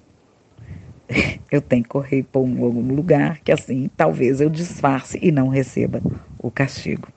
[1.51, 5.47] eu tenho que correr pôr em algum lugar que assim talvez eu disfarce e não
[5.47, 6.01] receba
[6.38, 7.07] o castigo.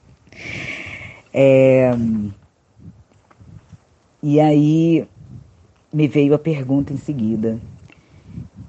[1.32, 1.90] É,
[4.22, 5.06] e aí
[5.92, 7.60] me veio a pergunta em seguida: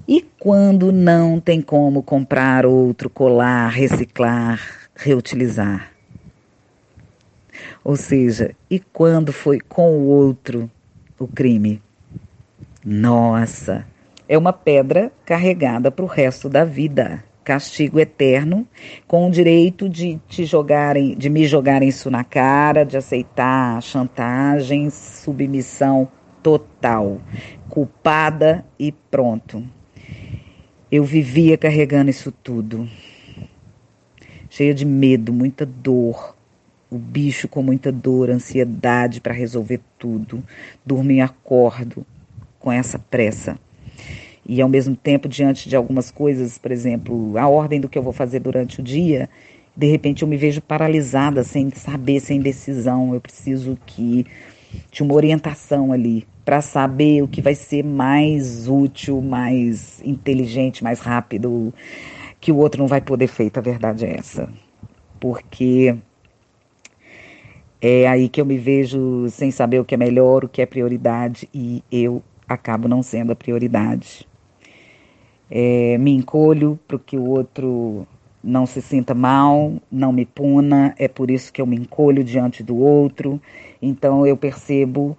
[0.08, 4.60] e quando não tem como comprar outro colar, reciclar,
[4.94, 5.90] reutilizar.
[7.82, 10.70] Ou seja, e quando foi com o outro
[11.18, 11.82] o crime?
[12.84, 13.86] Nossa,
[14.28, 17.24] é uma pedra carregada para o resto da vida.
[17.42, 18.66] Castigo eterno,
[19.06, 24.90] com o direito de te jogarem, de me jogarem isso na cara, de aceitar chantagem,
[24.90, 26.08] submissão
[26.42, 27.20] total,
[27.68, 29.75] culpada e pronto.
[30.90, 32.88] Eu vivia carregando isso tudo
[34.56, 36.34] cheia de medo, muita dor.
[36.90, 40.42] O bicho com muita dor, ansiedade para resolver tudo.
[40.84, 42.06] Durmo e acordo
[42.58, 43.58] com essa pressa.
[44.48, 48.02] E ao mesmo tempo, diante de algumas coisas, por exemplo, a ordem do que eu
[48.02, 49.28] vou fazer durante o dia,
[49.76, 53.12] de repente eu me vejo paralisada, sem saber, sem decisão.
[53.12, 54.24] Eu preciso que
[54.90, 61.00] de uma orientação ali para saber o que vai ser mais útil, mais inteligente, mais
[61.00, 61.74] rápido
[62.40, 64.48] que o outro não vai poder feito, a verdade é essa.
[65.18, 65.96] Porque
[67.82, 70.66] é aí que eu me vejo sem saber o que é melhor, o que é
[70.66, 74.24] prioridade e eu acabo não sendo a prioridade.
[75.50, 78.06] É, me encolho para que o outro
[78.42, 82.62] não se sinta mal, não me puna, é por isso que eu me encolho diante
[82.62, 83.42] do outro.
[83.82, 85.18] Então eu percebo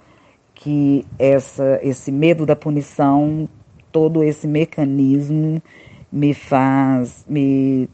[0.58, 3.48] que essa, esse medo da punição,
[3.92, 5.62] todo esse mecanismo
[6.12, 7.88] me faz, me,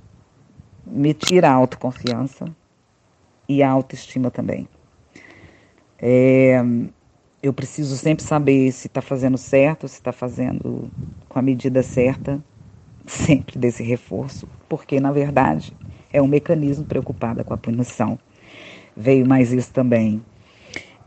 [0.86, 2.46] me tira a autoconfiança
[3.50, 4.68] e a autoestima também.
[6.00, 6.64] É,
[7.42, 10.90] eu preciso sempre saber se está fazendo certo, se está fazendo
[11.28, 12.42] com a medida certa,
[13.06, 15.74] sempre desse reforço, porque na verdade
[16.14, 18.18] é um mecanismo preocupado com a punição.
[18.96, 20.24] Veio mais isso também.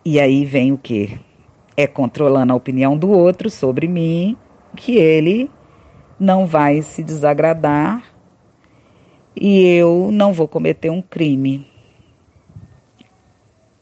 [0.04, 1.18] E aí vem o que?
[1.76, 4.36] É controlando a opinião do outro sobre mim,
[4.74, 5.50] que ele
[6.18, 8.02] não vai se desagradar
[9.34, 11.66] e eu não vou cometer um crime.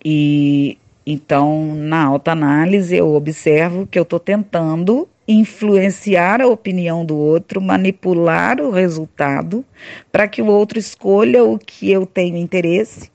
[0.04, 7.60] E então, na autoanálise, eu observo que eu estou tentando influenciar a opinião do outro,
[7.60, 9.64] manipular o resultado
[10.10, 13.10] para que o outro escolha o que eu tenho interesse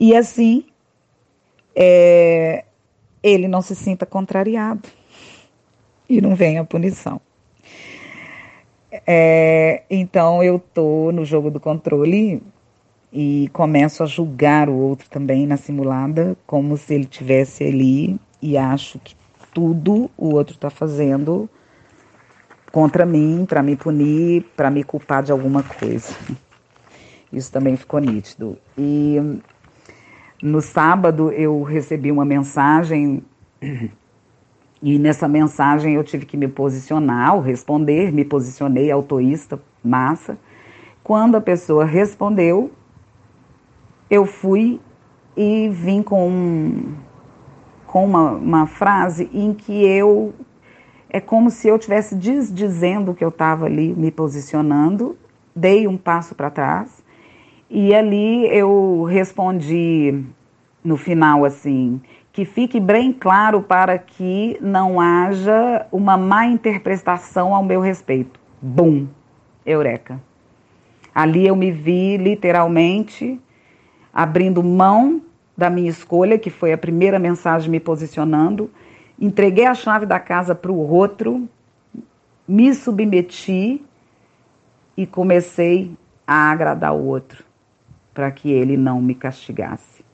[0.00, 0.64] e assim
[1.74, 2.64] é,
[3.28, 4.88] ele não se sinta contrariado
[6.08, 7.20] e não venha a punição.
[9.06, 12.42] É, então eu tô no jogo do controle
[13.12, 18.56] e começo a julgar o outro também na simulada, como se ele tivesse ali e
[18.56, 19.14] acho que
[19.52, 21.48] tudo o outro está fazendo
[22.72, 26.14] contra mim, para me punir, para me culpar de alguma coisa.
[27.32, 28.58] Isso também ficou nítido.
[28.76, 29.16] E
[30.42, 33.22] no sábado eu recebi uma mensagem
[34.80, 40.38] e nessa mensagem eu tive que me posicionar, ao responder, me posicionei autoísta, massa.
[41.02, 42.70] Quando a pessoa respondeu,
[44.08, 44.80] eu fui
[45.36, 46.92] e vim com,
[47.86, 50.32] com uma, uma frase em que eu.
[51.10, 55.16] É como se eu estivesse desdizendo que eu estava ali me posicionando,
[55.56, 56.97] dei um passo para trás
[57.70, 60.24] e ali eu respondi
[60.82, 62.00] no final assim:
[62.32, 68.38] que fique bem claro para que não haja uma má interpretação ao meu respeito.
[68.62, 69.06] Bum!
[69.66, 70.20] Eureka!
[71.14, 73.40] Ali eu me vi literalmente
[74.12, 75.20] abrindo mão
[75.56, 78.70] da minha escolha, que foi a primeira mensagem me posicionando,
[79.20, 81.48] entreguei a chave da casa para o outro,
[82.46, 83.84] me submeti
[84.96, 85.92] e comecei
[86.24, 87.44] a agradar o outro,
[88.18, 90.04] para que ele não me castigasse.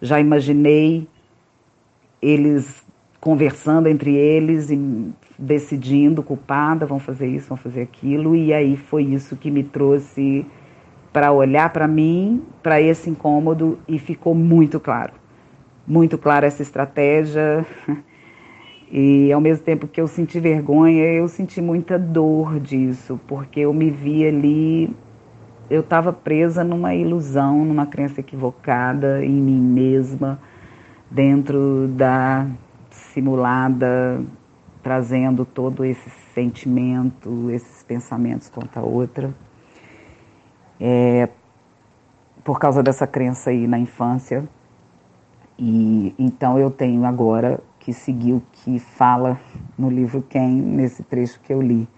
[0.00, 1.08] Já imaginei
[2.22, 2.86] eles
[3.20, 9.02] conversando entre eles e decidindo, culpada, vão fazer isso, vão fazer aquilo, e aí foi
[9.02, 10.46] isso que me trouxe
[11.12, 15.14] para olhar para mim, para esse incômodo e ficou muito claro.
[15.84, 17.66] Muito clara essa estratégia.
[18.94, 23.72] E ao mesmo tempo que eu senti vergonha, eu senti muita dor disso, porque eu
[23.72, 24.94] me vi ali,
[25.72, 30.38] eu estava presa numa ilusão, numa crença equivocada em mim mesma,
[31.10, 32.46] dentro da
[32.90, 34.22] simulada,
[34.82, 39.32] trazendo todo esse sentimento, esses pensamentos contra a outra
[40.78, 41.28] é,
[42.44, 44.46] por causa dessa crença aí na infância.
[45.58, 49.40] E então eu tenho agora que seguir o que fala
[49.78, 51.88] no livro Quem, nesse trecho que eu li.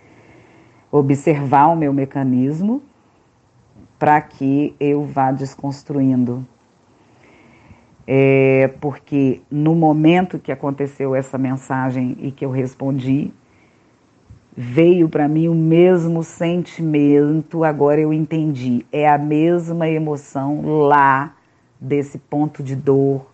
[0.93, 2.81] Observar o meu mecanismo
[3.99, 6.47] para que eu vá desconstruindo.
[8.07, 13.33] É, porque no momento que aconteceu essa mensagem e que eu respondi,
[14.57, 18.85] veio para mim o mesmo sentimento, agora eu entendi.
[18.93, 21.35] É a mesma emoção lá
[21.81, 23.27] desse ponto de dor,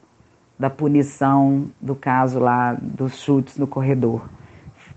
[0.59, 4.29] da punição, do caso lá dos chutes no corredor.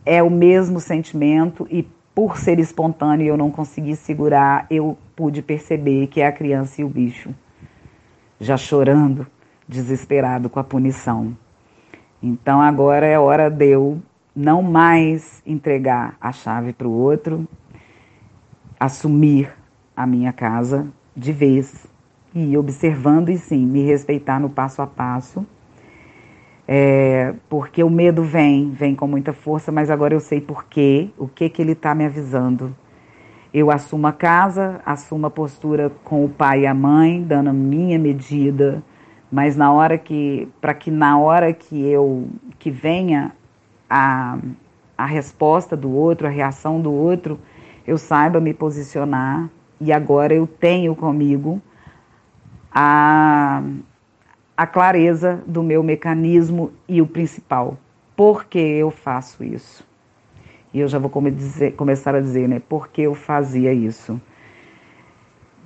[0.05, 6.07] É o mesmo sentimento e por ser espontâneo eu não consegui segurar, eu pude perceber
[6.07, 7.33] que é a criança e o bicho
[8.39, 9.25] já chorando,
[9.67, 11.35] desesperado com a punição.
[12.21, 14.01] Então agora é hora de eu
[14.35, 17.47] não mais entregar a chave para o outro,
[18.79, 19.53] assumir
[19.95, 21.87] a minha casa de vez
[22.33, 25.45] e observando e sim me respeitar no passo a passo.
[26.67, 31.09] É, porque o medo vem, vem com muita força, mas agora eu sei por quê,
[31.17, 32.75] o que que ele está me avisando.
[33.53, 37.53] Eu assumo a casa, assumo a postura com o pai e a mãe, dando a
[37.53, 38.81] minha medida,
[39.31, 42.27] mas na hora que, para que na hora que eu
[42.57, 43.31] que venha
[43.87, 44.39] a,
[44.97, 47.39] a resposta do outro, a reação do outro,
[47.85, 49.47] eu saiba me posicionar.
[49.79, 51.61] E agora eu tenho comigo
[52.73, 53.61] a,
[54.57, 57.77] a clareza do meu mecanismo e o principal,
[58.15, 59.85] por que eu faço isso?
[60.73, 64.19] E eu já vou come dizer, começar a dizer, né, por que eu fazia isso?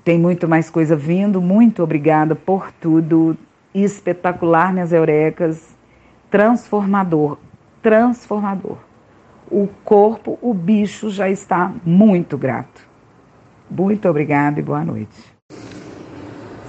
[0.04, 3.38] Tem muito mais coisa vindo, muito obrigada por tudo,
[3.74, 5.76] espetacular, minhas eurecas,
[6.30, 7.38] transformador
[7.88, 8.78] transformador.
[9.50, 12.86] O corpo, o bicho já está muito grato.
[13.70, 15.18] Muito obrigada e boa noite.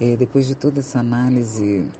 [0.00, 1.90] É, depois de toda essa análise,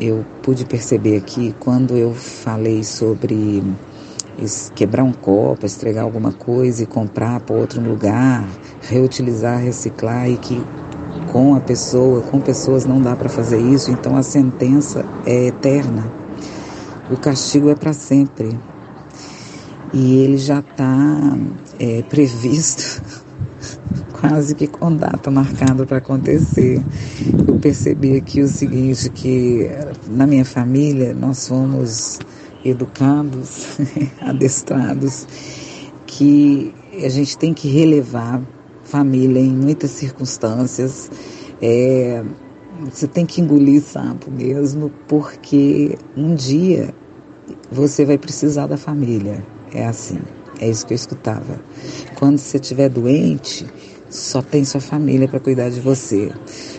[0.00, 3.64] eu pude perceber que quando eu falei sobre
[4.74, 8.48] quebrar um copo, estregar alguma coisa e comprar para outro lugar,
[8.80, 10.62] reutilizar, reciclar e que
[11.32, 16.10] com a pessoa, com pessoas não dá para fazer isso, então a sentença é eterna.
[17.10, 18.58] O castigo é para sempre.
[19.92, 21.38] E ele já está
[21.78, 23.02] é, previsto
[24.12, 26.84] quase que com data marcada para acontecer.
[27.46, 29.70] Eu percebi aqui o seguinte, que
[30.06, 32.18] na minha família nós fomos
[32.64, 33.78] educados,
[34.20, 35.26] adestrados,
[36.06, 36.74] que
[37.04, 38.40] a gente tem que relevar
[38.82, 41.10] família em muitas circunstâncias.
[41.60, 42.22] É,
[42.90, 46.94] você tem que engolir sapo mesmo, porque um dia
[47.70, 49.44] você vai precisar da família.
[49.72, 50.18] É assim,
[50.60, 51.60] é isso que eu escutava.
[52.16, 53.66] Quando você estiver doente,
[54.08, 56.32] só tem sua família para cuidar de você.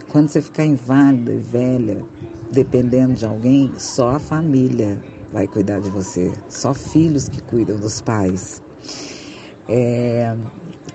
[0.09, 2.03] Quando você ficar inválida e velha,
[2.51, 5.01] dependendo de alguém, só a família
[5.31, 6.33] vai cuidar de você.
[6.49, 8.61] Só filhos que cuidam dos pais.
[9.67, 10.35] É,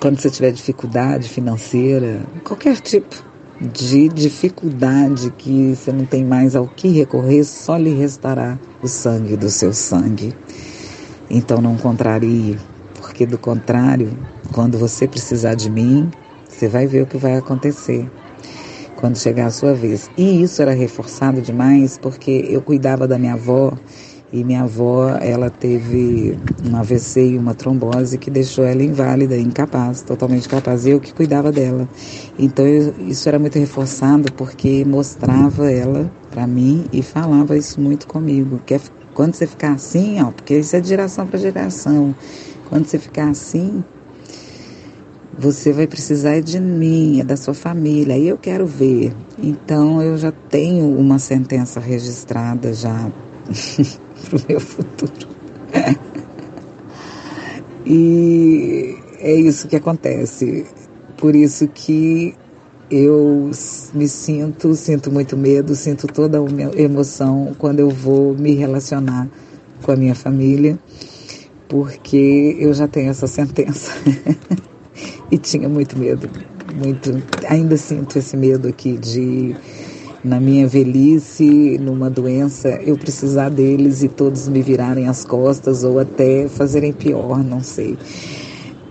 [0.01, 3.25] quando você tiver dificuldade financeira, qualquer tipo
[3.61, 9.37] de dificuldade que você não tem mais ao que recorrer, só lhe restará o sangue
[9.37, 10.35] do seu sangue.
[11.31, 12.59] Então não contrarie,
[12.95, 14.19] porque do contrário,
[14.53, 16.11] quando você precisar de mim,
[16.49, 18.11] você vai ver o que vai acontecer
[18.97, 20.11] quando chegar a sua vez.
[20.17, 23.73] E isso era reforçado demais porque eu cuidava da minha avó
[24.35, 26.37] e minha avó, ela teve
[26.69, 30.85] um AVC e uma trombose que deixou ela inválida, incapaz, totalmente incapaz.
[30.85, 31.89] Eu que cuidava dela.
[32.37, 38.09] Então eu, isso era muito reforçado porque mostrava ela para mim e falava isso muito
[38.09, 38.61] comigo.
[38.67, 38.81] Que é,
[39.15, 42.13] quando você ficar assim, ó, porque isso é de geração para geração.
[42.69, 43.85] Quando você ficar assim,
[45.39, 49.13] você vai precisar de mim, é da sua família, e eu quero ver.
[49.41, 53.09] Então eu já tenho uma sentença registrada já
[54.25, 55.29] para o meu futuro.
[57.87, 60.67] e é isso que acontece.
[61.17, 62.35] Por isso que
[62.91, 63.51] eu
[63.95, 69.29] me sinto, sinto muito medo, sinto toda a emoção quando eu vou me relacionar
[69.83, 70.79] com a minha família,
[71.69, 73.93] porque eu já tenho essa sentença.
[75.31, 76.29] e tinha muito medo,
[76.75, 79.57] muito, ainda sinto esse medo aqui de
[80.25, 85.99] na minha velhice, numa doença, eu precisar deles e todos me virarem as costas ou
[85.99, 87.99] até fazerem pior, não sei.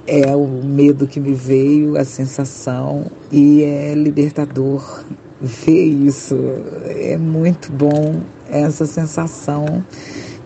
[0.05, 5.03] É o medo que me veio, a sensação, e é libertador
[5.41, 6.38] ver isso.
[6.85, 9.84] É muito bom essa sensação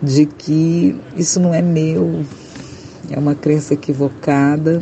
[0.02, 2.24] de que isso não é meu,
[3.12, 4.82] é uma crença equivocada,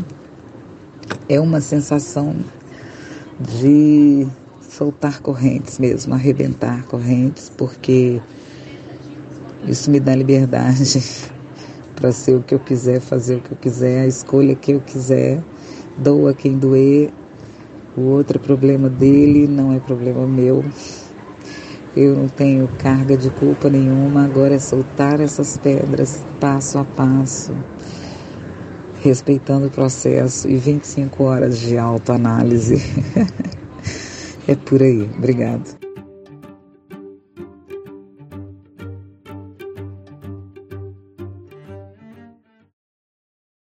[1.28, 2.36] é uma sensação
[3.40, 4.28] de
[4.76, 8.22] soltar correntes mesmo, arrebentar correntes, porque
[9.66, 11.02] isso me dá liberdade
[11.96, 14.82] para ser o que eu quiser, fazer o que eu quiser, a escolha que eu
[14.82, 15.42] quiser,
[15.98, 17.10] doa quem doer.
[17.96, 20.66] O outro é problema dele, não é problema meu.
[21.96, 27.54] Eu não tenho carga de culpa nenhuma, agora é soltar essas pedras passo a passo,
[29.02, 32.76] respeitando o processo e 25 horas de autoanálise.
[34.48, 35.10] É por aí.
[35.18, 35.85] Obrigado.